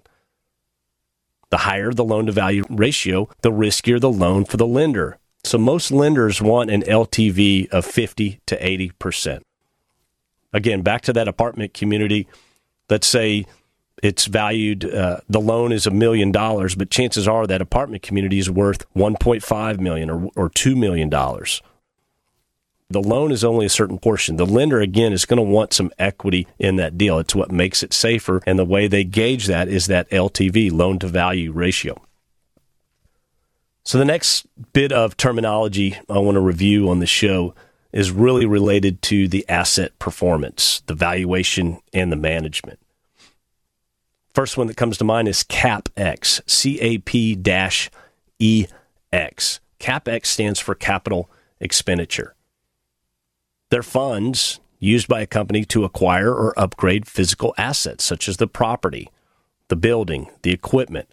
The 1.50 1.58
higher 1.58 1.92
the 1.92 2.04
loan 2.04 2.26
to 2.26 2.32
value 2.32 2.64
ratio, 2.68 3.28
the 3.42 3.50
riskier 3.50 4.00
the 4.00 4.10
loan 4.10 4.44
for 4.44 4.56
the 4.56 4.66
lender. 4.66 5.18
So 5.42 5.58
most 5.58 5.90
lenders 5.90 6.42
want 6.42 6.70
an 6.70 6.82
LTV 6.82 7.68
of 7.70 7.84
50 7.86 8.40
to 8.46 8.58
80%. 8.58 9.42
Again, 10.52 10.82
back 10.82 11.02
to 11.02 11.12
that 11.12 11.28
apartment 11.28 11.74
community, 11.74 12.26
let's 12.88 13.06
say 13.06 13.46
it's 14.02 14.26
valued, 14.26 14.84
uh, 14.84 15.20
the 15.28 15.40
loan 15.40 15.72
is 15.72 15.86
a 15.86 15.90
million 15.90 16.32
dollars, 16.32 16.74
but 16.74 16.90
chances 16.90 17.28
are 17.28 17.46
that 17.46 17.60
apartment 17.60 18.02
community 18.02 18.38
is 18.38 18.50
worth 18.50 18.84
1.5 18.94 19.80
million 19.80 20.10
or, 20.10 20.30
or 20.36 20.50
$2 20.50 20.76
million 20.76 21.10
the 22.90 23.00
loan 23.00 23.30
is 23.30 23.44
only 23.44 23.66
a 23.66 23.70
certain 23.70 23.98
portion. 23.98 24.36
The 24.36 24.44
lender, 24.44 24.80
again, 24.80 25.12
is 25.12 25.24
going 25.24 25.36
to 25.36 25.42
want 25.42 25.72
some 25.72 25.92
equity 25.98 26.48
in 26.58 26.76
that 26.76 26.98
deal. 26.98 27.20
It's 27.20 27.36
what 27.36 27.52
makes 27.52 27.84
it 27.84 27.92
safer. 27.92 28.42
And 28.46 28.58
the 28.58 28.64
way 28.64 28.88
they 28.88 29.04
gauge 29.04 29.46
that 29.46 29.68
is 29.68 29.86
that 29.86 30.10
LTV, 30.10 30.72
loan 30.72 30.98
to 30.98 31.06
value 31.06 31.52
ratio. 31.52 32.02
So, 33.84 33.96
the 33.96 34.04
next 34.04 34.46
bit 34.72 34.92
of 34.92 35.16
terminology 35.16 35.98
I 36.08 36.18
want 36.18 36.34
to 36.34 36.40
review 36.40 36.90
on 36.90 36.98
the 36.98 37.06
show 37.06 37.54
is 37.92 38.10
really 38.10 38.44
related 38.44 39.02
to 39.02 39.26
the 39.26 39.48
asset 39.48 39.98
performance, 39.98 40.82
the 40.86 40.94
valuation, 40.94 41.80
and 41.92 42.12
the 42.12 42.16
management. 42.16 42.78
First 44.34 44.56
one 44.56 44.66
that 44.66 44.76
comes 44.76 44.98
to 44.98 45.04
mind 45.04 45.28
is 45.28 45.42
CAPEX, 45.42 46.42
C 46.48 46.78
A 46.80 46.98
P 46.98 47.40
E 48.38 48.66
X. 49.12 49.60
CAPEX 49.80 50.26
stands 50.26 50.60
for 50.60 50.74
capital 50.74 51.30
expenditure. 51.58 52.34
They're 53.70 53.82
funds 53.82 54.60
used 54.78 55.08
by 55.08 55.20
a 55.20 55.26
company 55.26 55.64
to 55.66 55.84
acquire 55.84 56.32
or 56.32 56.58
upgrade 56.58 57.06
physical 57.06 57.54
assets, 57.56 58.04
such 58.04 58.28
as 58.28 58.38
the 58.38 58.46
property, 58.46 59.10
the 59.68 59.76
building, 59.76 60.30
the 60.42 60.52
equipment. 60.52 61.08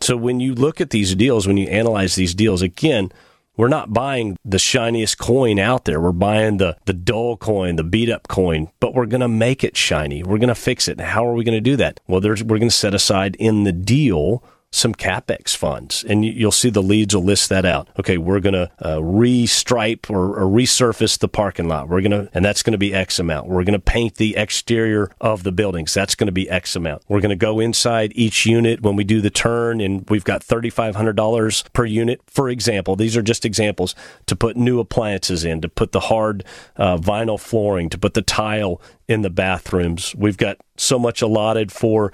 So 0.00 0.16
when 0.16 0.40
you 0.40 0.54
look 0.54 0.80
at 0.80 0.90
these 0.90 1.14
deals, 1.14 1.46
when 1.46 1.56
you 1.56 1.68
analyze 1.68 2.16
these 2.16 2.34
deals, 2.34 2.62
again, 2.62 3.12
we're 3.56 3.68
not 3.68 3.92
buying 3.92 4.36
the 4.44 4.58
shiniest 4.58 5.18
coin 5.18 5.58
out 5.58 5.84
there. 5.84 6.00
We're 6.00 6.12
buying 6.12 6.56
the, 6.56 6.76
the 6.86 6.94
dull 6.94 7.36
coin, 7.36 7.76
the 7.76 7.84
beat 7.84 8.10
up 8.10 8.26
coin, 8.26 8.68
but 8.80 8.94
we're 8.94 9.06
going 9.06 9.20
to 9.20 9.28
make 9.28 9.62
it 9.62 9.76
shiny. 9.76 10.22
We're 10.22 10.38
going 10.38 10.48
to 10.48 10.54
fix 10.54 10.88
it. 10.88 10.98
How 10.98 11.26
are 11.26 11.34
we 11.34 11.44
going 11.44 11.56
to 11.56 11.60
do 11.60 11.76
that? 11.76 12.00
Well, 12.08 12.22
we're 12.22 12.34
going 12.34 12.62
to 12.62 12.70
set 12.70 12.94
aside 12.94 13.36
in 13.36 13.64
the 13.64 13.72
deal 13.72 14.42
some 14.74 14.94
capex 14.94 15.54
funds, 15.54 16.02
and 16.02 16.24
you'll 16.24 16.50
see 16.50 16.70
the 16.70 16.82
leads 16.82 17.14
will 17.14 17.22
list 17.22 17.50
that 17.50 17.66
out. 17.66 17.88
Okay, 18.00 18.16
we're 18.16 18.40
going 18.40 18.54
to 18.54 18.70
uh, 18.80 18.96
restripe 18.96 20.10
or, 20.10 20.40
or 20.40 20.46
resurface 20.46 21.18
the 21.18 21.28
parking 21.28 21.68
lot. 21.68 21.90
We're 21.90 22.00
going 22.00 22.10
to, 22.10 22.30
and 22.32 22.42
that's 22.42 22.62
going 22.62 22.72
to 22.72 22.78
be 22.78 22.94
X 22.94 23.18
amount. 23.18 23.48
We're 23.48 23.64
going 23.64 23.74
to 23.74 23.78
paint 23.78 24.14
the 24.14 24.34
exterior 24.34 25.10
of 25.20 25.42
the 25.42 25.52
buildings. 25.52 25.92
That's 25.92 26.14
going 26.14 26.26
to 26.26 26.32
be 26.32 26.48
X 26.48 26.74
amount. 26.74 27.02
We're 27.06 27.20
going 27.20 27.30
to 27.30 27.36
go 27.36 27.60
inside 27.60 28.12
each 28.14 28.46
unit 28.46 28.80
when 28.80 28.96
we 28.96 29.04
do 29.04 29.20
the 29.20 29.28
turn, 29.30 29.82
and 29.82 30.08
we've 30.08 30.24
got 30.24 30.42
thirty 30.42 30.70
five 30.70 30.96
hundred 30.96 31.16
dollars 31.16 31.64
per 31.74 31.84
unit. 31.84 32.22
For 32.26 32.48
example, 32.48 32.96
these 32.96 33.14
are 33.14 33.22
just 33.22 33.44
examples 33.44 33.94
to 34.24 34.34
put 34.34 34.56
new 34.56 34.80
appliances 34.80 35.44
in, 35.44 35.60
to 35.60 35.68
put 35.68 35.92
the 35.92 36.00
hard 36.00 36.44
uh, 36.76 36.96
vinyl 36.96 37.38
flooring, 37.38 37.90
to 37.90 37.98
put 37.98 38.14
the 38.14 38.22
tile 38.22 38.80
in 39.06 39.20
the 39.20 39.30
bathrooms. 39.30 40.14
We've 40.14 40.38
got 40.38 40.56
so 40.78 40.98
much 40.98 41.20
allotted 41.20 41.70
for 41.70 42.10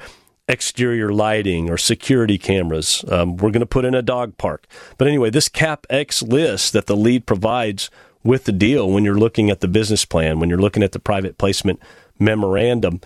exterior 0.48 1.12
lighting 1.12 1.70
or 1.70 1.76
security 1.76 2.38
cameras. 2.38 3.04
Um, 3.08 3.36
we're 3.36 3.50
going 3.50 3.60
to 3.60 3.66
put 3.66 3.84
in 3.84 3.94
a 3.94 4.02
dog 4.02 4.36
park. 4.38 4.66
But 4.96 5.06
anyway, 5.06 5.30
this 5.30 5.48
CapEx 5.48 6.26
list 6.26 6.72
that 6.72 6.86
the 6.86 6.96
lead 6.96 7.26
provides 7.26 7.90
with 8.24 8.44
the 8.44 8.52
deal 8.52 8.90
when 8.90 9.04
you're 9.04 9.18
looking 9.18 9.50
at 9.50 9.60
the 9.60 9.68
business 9.68 10.04
plan, 10.04 10.40
when 10.40 10.48
you're 10.48 10.58
looking 10.58 10.82
at 10.82 10.92
the 10.92 10.98
private 10.98 11.38
placement 11.38 11.80
memorandum, 12.18 13.00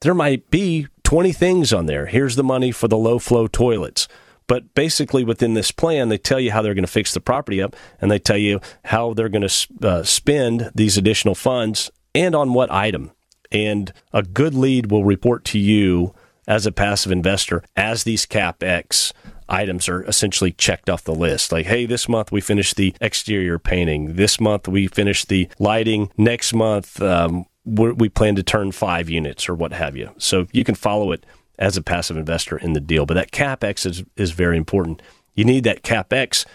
there 0.00 0.14
might 0.14 0.50
be 0.50 0.88
20 1.04 1.32
things 1.32 1.72
on 1.72 1.86
there. 1.86 2.06
Here's 2.06 2.36
the 2.36 2.44
money 2.44 2.70
for 2.70 2.88
the 2.88 2.98
low 2.98 3.18
flow 3.18 3.46
toilets. 3.46 4.08
But 4.46 4.74
basically, 4.74 5.24
within 5.24 5.54
this 5.54 5.70
plan, 5.70 6.08
they 6.08 6.18
tell 6.18 6.40
you 6.40 6.52
how 6.52 6.62
they're 6.62 6.74
going 6.74 6.84
to 6.84 6.90
fix 6.90 7.12
the 7.12 7.20
property 7.20 7.62
up 7.62 7.76
and 8.00 8.10
they 8.10 8.18
tell 8.18 8.38
you 8.38 8.60
how 8.84 9.12
they're 9.12 9.28
going 9.28 9.46
to 9.46 9.68
uh, 9.82 10.02
spend 10.02 10.70
these 10.74 10.96
additional 10.96 11.34
funds 11.34 11.90
and 12.14 12.34
on 12.34 12.54
what 12.54 12.70
item. 12.72 13.12
And 13.52 13.92
a 14.12 14.22
good 14.22 14.54
lead 14.54 14.90
will 14.90 15.04
report 15.04 15.44
to 15.46 15.58
you 15.58 16.14
as 16.48 16.66
a 16.66 16.72
passive 16.72 17.12
investor 17.12 17.62
as 17.76 18.02
these 18.02 18.26
CapEx 18.26 19.12
items 19.48 19.88
are 19.88 20.02
essentially 20.04 20.50
checked 20.52 20.90
off 20.90 21.04
the 21.04 21.14
list. 21.14 21.52
Like, 21.52 21.66
hey, 21.66 21.86
this 21.86 22.08
month 22.08 22.32
we 22.32 22.40
finished 22.40 22.76
the 22.76 22.94
exterior 23.00 23.58
painting. 23.58 24.16
This 24.16 24.40
month 24.40 24.66
we 24.66 24.88
finished 24.88 25.28
the 25.28 25.48
lighting. 25.58 26.10
Next 26.16 26.52
month 26.52 27.00
um, 27.00 27.44
we 27.64 28.08
plan 28.08 28.34
to 28.36 28.42
turn 28.42 28.72
five 28.72 29.10
units 29.10 29.48
or 29.48 29.54
what 29.54 29.74
have 29.74 29.96
you. 29.96 30.10
So 30.16 30.46
you 30.50 30.64
can 30.64 30.74
follow 30.74 31.12
it 31.12 31.24
as 31.58 31.76
a 31.76 31.82
passive 31.82 32.16
investor 32.16 32.56
in 32.56 32.72
the 32.72 32.80
deal. 32.80 33.04
But 33.04 33.14
that 33.14 33.30
CapEx 33.30 33.84
is, 33.84 34.04
is 34.16 34.30
very 34.30 34.56
important. 34.56 35.02
You 35.34 35.44
need 35.44 35.64
that 35.64 35.82
CapEx 35.82 36.46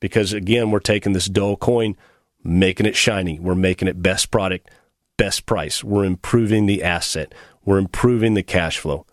because, 0.00 0.32
again, 0.32 0.70
we're 0.70 0.80
taking 0.80 1.12
this 1.12 1.26
dull 1.26 1.56
coin, 1.56 1.96
making 2.42 2.86
it 2.86 2.96
shiny. 2.96 3.38
We're 3.38 3.54
making 3.54 3.88
it 3.88 4.02
best 4.02 4.30
product, 4.30 4.70
best 5.16 5.44
price. 5.46 5.84
We're 5.84 6.04
improving 6.04 6.66
the 6.66 6.82
asset. 6.82 7.34
We're 7.64 7.78
improving 7.78 8.34
the 8.34 8.42
cash 8.42 8.78
flow 8.78 9.06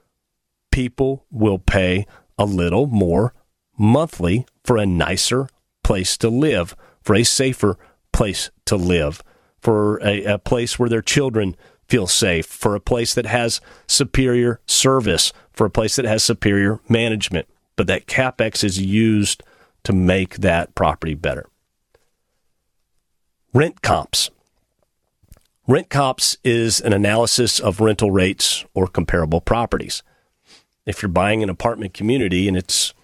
people 0.72 1.26
will 1.32 1.60
pay 1.60 2.06
a 2.38 2.46
little 2.46 2.88
more 2.88 3.34
monthly 3.78 4.46
for 4.64 4.78
a 4.78 4.86
nicer 4.86 5.50
place 5.84 6.18
to 6.18 6.30
live, 6.30 6.76
for 7.02 7.16
a 7.16 7.24
safer 7.24 7.78
place 8.12 8.50
to 8.66 8.76
live, 8.76 9.24
for 9.60 9.98
a, 10.06 10.24
a, 10.24 10.38
place 10.38 10.78
where 10.78 10.90
their 10.90 11.02
children 11.02 11.56
feel 11.88 12.08
safe, 12.08 12.46
for 12.46 12.76
a 12.76 12.80
place 12.80 13.14
that 13.14 13.26
has 13.26 13.62
superior 13.88 14.60
service, 14.68 15.34
for 15.52 15.66
a 15.66 15.70
place 15.72 15.96
that 15.96 16.06
has 16.06 16.24
superior 16.24 16.80
management. 16.88 17.48
But 17.76 17.88
that 17.88 18.06
capex 18.06 18.64
is 18.64 18.80
used 18.80 19.44
to 19.84 19.94
make 19.94 20.38
that 20.38 20.76
property 20.76 21.16
better. 21.16 21.48
Rent 23.54 23.82
comps. 23.82 24.30
Rent 25.68 25.90
comps 25.90 26.38
is 26.44 26.82
an 26.82 26.94
analysis 26.94 27.60
of 27.60 27.80
rental 27.80 28.12
rates 28.12 28.66
or 28.74 28.88
comparable 28.88 29.42
properties 29.42 30.04
if 30.90 31.04
you're 31.04 31.10
buying 31.10 31.44
an 31.44 31.50
apartment 31.50 31.94
community 31.94 32.48
and 32.48 32.58
it's 32.58 32.96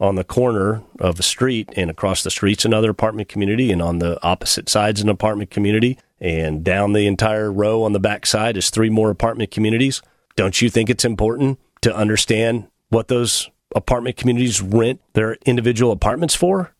on 0.00 0.14
the 0.14 0.24
corner 0.24 0.82
of 0.98 1.20
a 1.20 1.22
street 1.22 1.68
and 1.76 1.90
across 1.90 2.22
the 2.22 2.30
street's 2.30 2.64
another 2.64 2.90
apartment 2.90 3.28
community 3.28 3.70
and 3.70 3.82
on 3.82 3.98
the 3.98 4.20
opposite 4.26 4.68
side's 4.68 5.02
an 5.02 5.10
apartment 5.10 5.50
community 5.50 5.98
and 6.18 6.64
down 6.64 6.94
the 6.94 7.06
entire 7.06 7.52
row 7.52 7.82
on 7.82 7.92
the 7.92 8.00
back 8.00 8.24
side 8.24 8.56
is 8.56 8.70
three 8.70 8.88
more 8.88 9.10
apartment 9.10 9.50
communities 9.50 10.00
don't 10.36 10.62
you 10.62 10.70
think 10.70 10.88
it's 10.88 11.04
important 11.04 11.60
to 11.82 11.94
understand 11.94 12.66
what 12.88 13.08
those 13.08 13.50
apartment 13.76 14.16
communities 14.16 14.62
rent 14.62 15.00
their 15.12 15.34
individual 15.44 15.92
apartments 15.92 16.34
for 16.34 16.73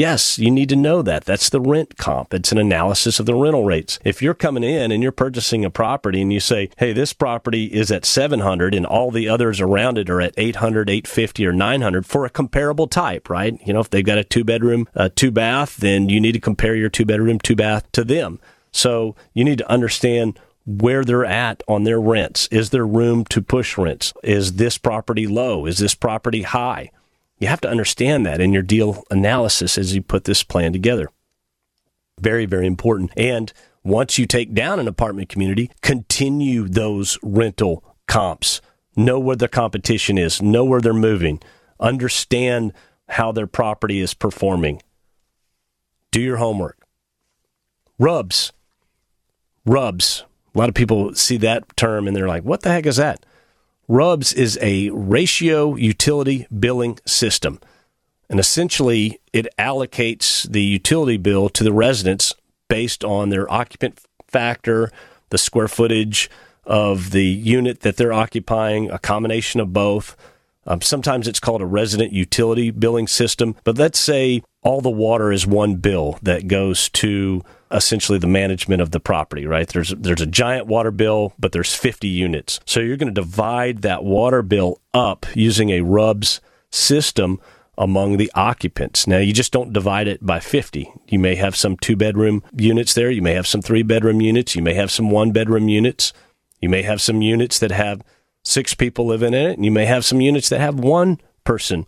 Yes, 0.00 0.38
you 0.38 0.50
need 0.50 0.70
to 0.70 0.76
know 0.76 1.02
that. 1.02 1.26
That's 1.26 1.50
the 1.50 1.60
rent 1.60 1.98
comp. 1.98 2.32
It's 2.32 2.52
an 2.52 2.56
analysis 2.56 3.20
of 3.20 3.26
the 3.26 3.34
rental 3.34 3.66
rates. 3.66 3.98
If 4.02 4.22
you're 4.22 4.32
coming 4.32 4.64
in 4.64 4.90
and 4.90 5.02
you're 5.02 5.12
purchasing 5.12 5.62
a 5.62 5.68
property 5.68 6.22
and 6.22 6.32
you 6.32 6.40
say, 6.40 6.70
"Hey, 6.78 6.94
this 6.94 7.12
property 7.12 7.66
is 7.66 7.90
at 7.90 8.06
700 8.06 8.74
and 8.74 8.86
all 8.86 9.10
the 9.10 9.28
others 9.28 9.60
around 9.60 9.98
it 9.98 10.08
are 10.08 10.22
at 10.22 10.32
800, 10.38 10.88
850 10.88 11.46
or 11.46 11.52
900 11.52 12.06
for 12.06 12.24
a 12.24 12.30
comparable 12.30 12.86
type, 12.86 13.28
right? 13.28 13.60
You 13.66 13.74
know, 13.74 13.80
if 13.80 13.90
they've 13.90 14.02
got 14.02 14.16
a 14.16 14.24
two 14.24 14.42
bedroom, 14.42 14.88
uh, 14.96 15.10
two 15.14 15.30
bath, 15.30 15.76
then 15.76 16.08
you 16.08 16.18
need 16.18 16.32
to 16.32 16.40
compare 16.40 16.74
your 16.74 16.88
two 16.88 17.04
bedroom, 17.04 17.38
two 17.38 17.54
bath 17.54 17.84
to 17.92 18.02
them. 18.02 18.40
So, 18.72 19.16
you 19.34 19.44
need 19.44 19.58
to 19.58 19.70
understand 19.70 20.40
where 20.64 21.04
they're 21.04 21.26
at 21.26 21.62
on 21.68 21.84
their 21.84 22.00
rents. 22.00 22.48
Is 22.50 22.70
there 22.70 22.86
room 22.86 23.26
to 23.26 23.42
push 23.42 23.76
rents? 23.76 24.14
Is 24.24 24.54
this 24.54 24.78
property 24.78 25.26
low? 25.26 25.66
Is 25.66 25.76
this 25.76 25.94
property 25.94 26.40
high? 26.40 26.90
You 27.40 27.48
have 27.48 27.60
to 27.62 27.70
understand 27.70 28.26
that 28.26 28.40
in 28.40 28.52
your 28.52 28.62
deal 28.62 29.02
analysis 29.10 29.78
as 29.78 29.94
you 29.94 30.02
put 30.02 30.24
this 30.24 30.42
plan 30.42 30.72
together. 30.72 31.08
Very, 32.20 32.44
very 32.44 32.66
important. 32.66 33.12
And 33.16 33.50
once 33.82 34.18
you 34.18 34.26
take 34.26 34.52
down 34.52 34.78
an 34.78 34.86
apartment 34.86 35.30
community, 35.30 35.70
continue 35.80 36.68
those 36.68 37.18
rental 37.22 37.82
comps. 38.06 38.60
Know 38.94 39.18
where 39.18 39.36
the 39.36 39.48
competition 39.48 40.18
is, 40.18 40.42
know 40.42 40.64
where 40.64 40.82
they're 40.82 40.92
moving, 40.92 41.40
understand 41.78 42.74
how 43.08 43.32
their 43.32 43.46
property 43.46 44.00
is 44.00 44.12
performing. 44.12 44.82
Do 46.10 46.20
your 46.20 46.36
homework. 46.36 46.86
RUBS. 47.98 48.52
RUBS. 49.64 50.24
A 50.54 50.58
lot 50.58 50.68
of 50.68 50.74
people 50.74 51.14
see 51.14 51.38
that 51.38 51.76
term 51.76 52.06
and 52.06 52.14
they're 52.14 52.28
like, 52.28 52.42
what 52.42 52.60
the 52.62 52.70
heck 52.70 52.84
is 52.84 52.96
that? 52.96 53.24
RUBS 53.90 54.32
is 54.32 54.56
a 54.62 54.88
ratio 54.90 55.74
utility 55.74 56.46
billing 56.56 57.00
system. 57.04 57.58
And 58.28 58.38
essentially, 58.38 59.18
it 59.32 59.48
allocates 59.58 60.48
the 60.48 60.62
utility 60.62 61.16
bill 61.16 61.48
to 61.48 61.64
the 61.64 61.72
residents 61.72 62.32
based 62.68 63.02
on 63.02 63.30
their 63.30 63.50
occupant 63.50 64.00
factor, 64.28 64.92
the 65.30 65.38
square 65.38 65.66
footage 65.66 66.30
of 66.64 67.10
the 67.10 67.24
unit 67.24 67.80
that 67.80 67.96
they're 67.96 68.12
occupying, 68.12 68.88
a 68.92 68.98
combination 69.00 69.58
of 69.58 69.72
both. 69.72 70.16
Um, 70.68 70.80
sometimes 70.82 71.26
it's 71.26 71.40
called 71.40 71.60
a 71.60 71.66
resident 71.66 72.12
utility 72.12 72.70
billing 72.70 73.08
system, 73.08 73.56
but 73.64 73.76
let's 73.76 73.98
say 73.98 74.44
all 74.62 74.80
the 74.80 74.88
water 74.88 75.32
is 75.32 75.48
one 75.48 75.76
bill 75.76 76.16
that 76.22 76.46
goes 76.46 76.88
to 76.90 77.42
essentially 77.70 78.18
the 78.18 78.26
management 78.26 78.82
of 78.82 78.90
the 78.90 79.00
property, 79.00 79.46
right? 79.46 79.68
There's 79.68 79.90
there's 79.90 80.20
a 80.20 80.26
giant 80.26 80.66
water 80.66 80.90
bill, 80.90 81.32
but 81.38 81.52
there's 81.52 81.74
50 81.74 82.08
units. 82.08 82.60
So 82.64 82.80
you're 82.80 82.96
going 82.96 83.14
to 83.14 83.20
divide 83.20 83.82
that 83.82 84.04
water 84.04 84.42
bill 84.42 84.80
up 84.92 85.26
using 85.34 85.70
a 85.70 85.82
RUBS 85.82 86.40
system 86.70 87.40
among 87.78 88.16
the 88.16 88.30
occupants. 88.34 89.06
Now 89.06 89.18
you 89.18 89.32
just 89.32 89.52
don't 89.52 89.72
divide 89.72 90.08
it 90.08 90.24
by 90.24 90.40
50. 90.40 90.92
You 91.08 91.18
may 91.18 91.36
have 91.36 91.56
some 91.56 91.76
two 91.76 91.96
bedroom 91.96 92.42
units 92.54 92.94
there, 92.94 93.10
you 93.10 93.22
may 93.22 93.34
have 93.34 93.46
some 93.46 93.62
three 93.62 93.82
bedroom 93.82 94.20
units, 94.20 94.54
you 94.54 94.62
may 94.62 94.74
have 94.74 94.90
some 94.90 95.10
one 95.10 95.32
bedroom 95.32 95.68
units. 95.68 96.12
You 96.60 96.68
may 96.68 96.82
have 96.82 97.00
some 97.00 97.22
units 97.22 97.58
that 97.58 97.70
have 97.70 98.02
six 98.44 98.74
people 98.74 99.06
living 99.06 99.34
in 99.34 99.46
it, 99.46 99.56
and 99.56 99.64
you 99.64 99.70
may 99.70 99.86
have 99.86 100.04
some 100.04 100.20
units 100.20 100.48
that 100.50 100.60
have 100.60 100.78
one 100.78 101.20
person 101.44 101.86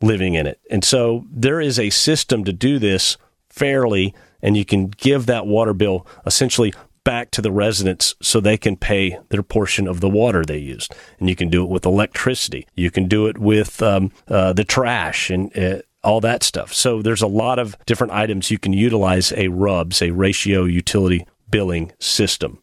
living 0.00 0.34
in 0.34 0.46
it. 0.46 0.60
And 0.70 0.84
so 0.84 1.26
there 1.30 1.60
is 1.60 1.78
a 1.78 1.90
system 1.90 2.44
to 2.44 2.52
do 2.52 2.78
this 2.78 3.16
fairly 3.50 4.14
and 4.42 4.56
you 4.56 4.64
can 4.64 4.88
give 4.88 5.26
that 5.26 5.46
water 5.46 5.74
bill 5.74 6.06
essentially 6.26 6.72
back 7.04 7.30
to 7.30 7.40
the 7.40 7.50
residents 7.50 8.14
so 8.20 8.38
they 8.38 8.58
can 8.58 8.76
pay 8.76 9.18
their 9.30 9.42
portion 9.42 9.88
of 9.88 10.00
the 10.00 10.10
water 10.10 10.44
they 10.44 10.58
used. 10.58 10.94
And 11.18 11.28
you 11.28 11.34
can 11.34 11.48
do 11.48 11.62
it 11.62 11.70
with 11.70 11.86
electricity. 11.86 12.66
You 12.74 12.90
can 12.90 13.08
do 13.08 13.26
it 13.26 13.38
with 13.38 13.82
um, 13.82 14.12
uh, 14.28 14.52
the 14.52 14.64
trash 14.64 15.30
and 15.30 15.56
uh, 15.56 15.78
all 16.04 16.20
that 16.20 16.42
stuff. 16.42 16.72
So 16.74 17.00
there's 17.00 17.22
a 17.22 17.26
lot 17.26 17.58
of 17.58 17.76
different 17.86 18.12
items 18.12 18.50
you 18.50 18.58
can 18.58 18.72
utilize 18.72 19.32
a 19.32 19.48
RUBS, 19.48 20.02
a 20.02 20.10
ratio 20.10 20.64
utility 20.64 21.26
billing 21.50 21.92
system. 21.98 22.62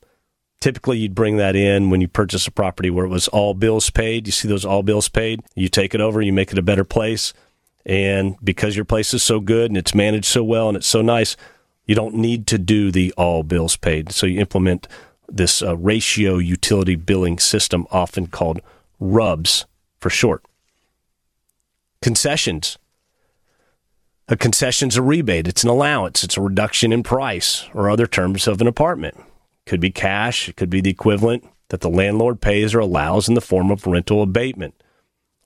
Typically, 0.61 0.99
you'd 0.99 1.15
bring 1.15 1.37
that 1.37 1.55
in 1.55 1.89
when 1.89 2.01
you 2.01 2.07
purchase 2.07 2.47
a 2.47 2.51
property 2.51 2.89
where 2.89 3.05
it 3.05 3.09
was 3.09 3.27
all 3.27 3.53
bills 3.53 3.89
paid. 3.89 4.27
You 4.27 4.31
see 4.31 4.47
those 4.47 4.65
all 4.65 4.83
bills 4.83 5.09
paid. 5.09 5.41
You 5.55 5.69
take 5.69 5.93
it 5.93 6.01
over, 6.01 6.21
you 6.21 6.33
make 6.33 6.51
it 6.51 6.57
a 6.57 6.63
better 6.63 6.83
place. 6.83 7.33
And 7.85 8.35
because 8.43 8.75
your 8.75 8.85
place 8.85 9.13
is 9.13 9.21
so 9.21 9.39
good 9.39 9.69
and 9.69 9.77
it's 9.77 9.93
managed 9.93 10.25
so 10.25 10.43
well 10.43 10.67
and 10.67 10.77
it's 10.77 10.87
so 10.87 11.01
nice, 11.01 11.37
You 11.85 11.95
don't 11.95 12.15
need 12.15 12.47
to 12.47 12.57
do 12.57 12.91
the 12.91 13.13
all 13.17 13.43
bills 13.43 13.77
paid. 13.77 14.11
So 14.11 14.25
you 14.25 14.39
implement 14.39 14.87
this 15.27 15.61
uh, 15.61 15.75
ratio 15.77 16.37
utility 16.37 16.95
billing 16.95 17.39
system, 17.39 17.87
often 17.91 18.27
called 18.27 18.61
RUBS 18.99 19.65
for 19.99 20.09
short. 20.09 20.43
Concessions. 22.01 22.77
A 24.27 24.35
concession's 24.35 24.97
a 24.97 25.03
rebate, 25.03 25.47
it's 25.47 25.63
an 25.63 25.69
allowance, 25.69 26.23
it's 26.23 26.37
a 26.37 26.41
reduction 26.41 26.91
in 26.91 27.03
price 27.03 27.65
or 27.75 27.89
other 27.89 28.07
terms 28.07 28.47
of 28.47 28.59
an 28.59 28.67
apartment. 28.67 29.15
Could 29.67 29.79
be 29.79 29.91
cash, 29.91 30.49
it 30.49 30.55
could 30.55 30.69
be 30.69 30.81
the 30.81 30.89
equivalent 30.89 31.47
that 31.69 31.81
the 31.81 31.89
landlord 31.89 32.41
pays 32.41 32.73
or 32.73 32.79
allows 32.79 33.27
in 33.27 33.35
the 33.35 33.41
form 33.41 33.69
of 33.69 33.85
rental 33.85 34.21
abatement 34.21 34.75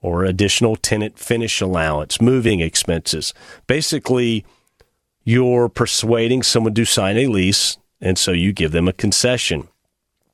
or 0.02 0.24
additional 0.24 0.78
tenant 0.78 1.20
finish 1.20 1.60
allowance, 1.60 2.22
moving 2.22 2.62
expenses. 2.62 3.34
Basically, 3.68 4.46
you're 5.24 5.70
persuading 5.70 6.44
someone 6.44 6.74
to 6.74 6.86
sign 6.86 7.18
a 7.18 7.28
lease, 7.28 7.78
and 8.02 8.18
so 8.18 8.32
you 8.32 8.54
give 8.54 8.72
them 8.72 8.88
a 8.88 8.94
concession. 8.94 9.68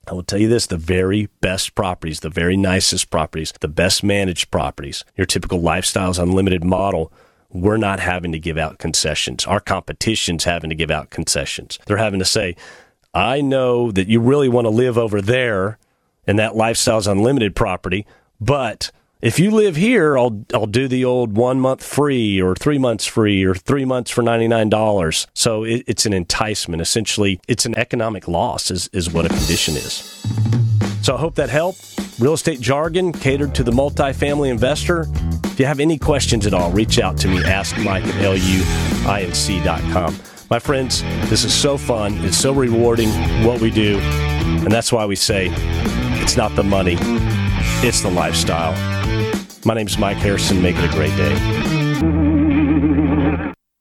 I 0.08 0.14
will 0.14 0.24
tell 0.24 0.40
you 0.40 0.48
this 0.48 0.68
the 0.68 0.78
very 0.78 1.30
best 1.42 1.74
properties, 1.74 2.20
the 2.20 2.30
very 2.30 2.56
nicest 2.56 3.10
properties, 3.10 3.54
the 3.60 3.68
best 3.68 4.04
managed 4.04 4.52
properties, 4.52 5.04
your 5.18 5.26
typical 5.26 5.60
Lifestyles 5.60 6.22
Unlimited 6.22 6.64
model, 6.64 7.12
we're 7.50 7.78
not 7.78 8.00
having 8.00 8.32
to 8.32 8.40
give 8.40 8.58
out 8.58 8.78
concessions. 8.78 9.46
Our 9.46 9.60
competition's 9.60 10.44
having 10.44 10.70
to 10.70 10.76
give 10.76 10.92
out 10.92 11.10
concessions. 11.10 11.80
They're 11.86 11.98
having 11.98 12.20
to 12.20 12.26
say, 12.26 12.56
I 13.14 13.42
know 13.42 13.92
that 13.92 14.08
you 14.08 14.20
really 14.20 14.50
want 14.50 14.66
to 14.66 14.70
live 14.70 14.98
over 14.98 15.22
there 15.22 15.80
in 16.28 16.36
that 16.36 16.54
Lifestyles 16.54 17.10
Unlimited 17.10 17.56
property, 17.56 18.06
but 18.42 18.92
if 19.26 19.40
you 19.40 19.50
live 19.50 19.76
here, 19.76 20.18
I'll 20.20 20.46
I'll 20.54 20.68
do 20.68 20.88
the 20.88 21.04
old 21.04 21.36
one 21.36 21.60
month 21.60 21.84
free 21.84 22.40
or 22.40 22.54
three 22.54 22.78
months 22.78 23.08
free 23.08 23.44
or 23.44 23.56
three 23.56 23.84
months 23.84 24.12
for 24.12 24.22
ninety 24.22 24.48
nine 24.48 24.70
dollars. 24.70 25.26
So 25.34 25.64
it, 25.64 25.84
it's 25.88 26.06
an 26.06 26.14
enticement. 26.14 26.80
Essentially, 26.80 27.40
it's 27.48 27.66
an 27.66 27.76
economic 27.76 28.28
loss 28.28 28.70
is, 28.70 28.88
is 28.94 29.12
what 29.12 29.26
a 29.26 29.30
concession 29.30 29.78
is. 29.78 30.24
So 31.02 31.16
I 31.16 31.20
hope 31.20 31.34
that 31.36 31.50
helped. 31.50 32.00
Real 32.20 32.34
estate 32.34 32.60
jargon 32.60 33.12
catered 33.12 33.56
to 33.56 33.64
the 33.64 33.72
multifamily 33.72 34.52
investor. 34.52 35.08
If 35.46 35.60
you 35.60 35.66
have 35.66 35.80
any 35.80 35.98
questions 35.98 36.46
at 36.46 36.54
all, 36.54 36.72
reach 36.72 37.00
out 37.00 37.18
to 37.18 37.28
me. 37.28 37.44
Ask 37.44 37.76
Mike 37.80 38.06
at 38.06 38.14
luinc.com. 38.38 40.20
My 40.52 40.60
friends, 40.60 41.02
this 41.32 41.44
is 41.44 41.52
so 41.52 41.78
fun. 41.78 42.14
It's 42.20 42.38
so 42.38 42.54
rewarding 42.54 43.10
what 43.44 43.60
we 43.60 43.72
do. 43.72 43.98
And 43.98 44.72
that's 44.72 44.92
why 44.92 45.08
we 45.08 45.16
say 45.16 45.48
it's 46.22 46.38
not 46.38 46.56
the 46.56 46.64
money, 46.64 46.98
it's 47.82 48.02
the 48.02 48.12
lifestyle. 48.12 48.95
My 49.66 49.74
name's 49.74 49.98
Mike 49.98 50.18
Harrison. 50.18 50.62
Make 50.62 50.76
it 50.78 50.86
a 50.86 50.94
great 50.94 51.16
day. 51.18 52.35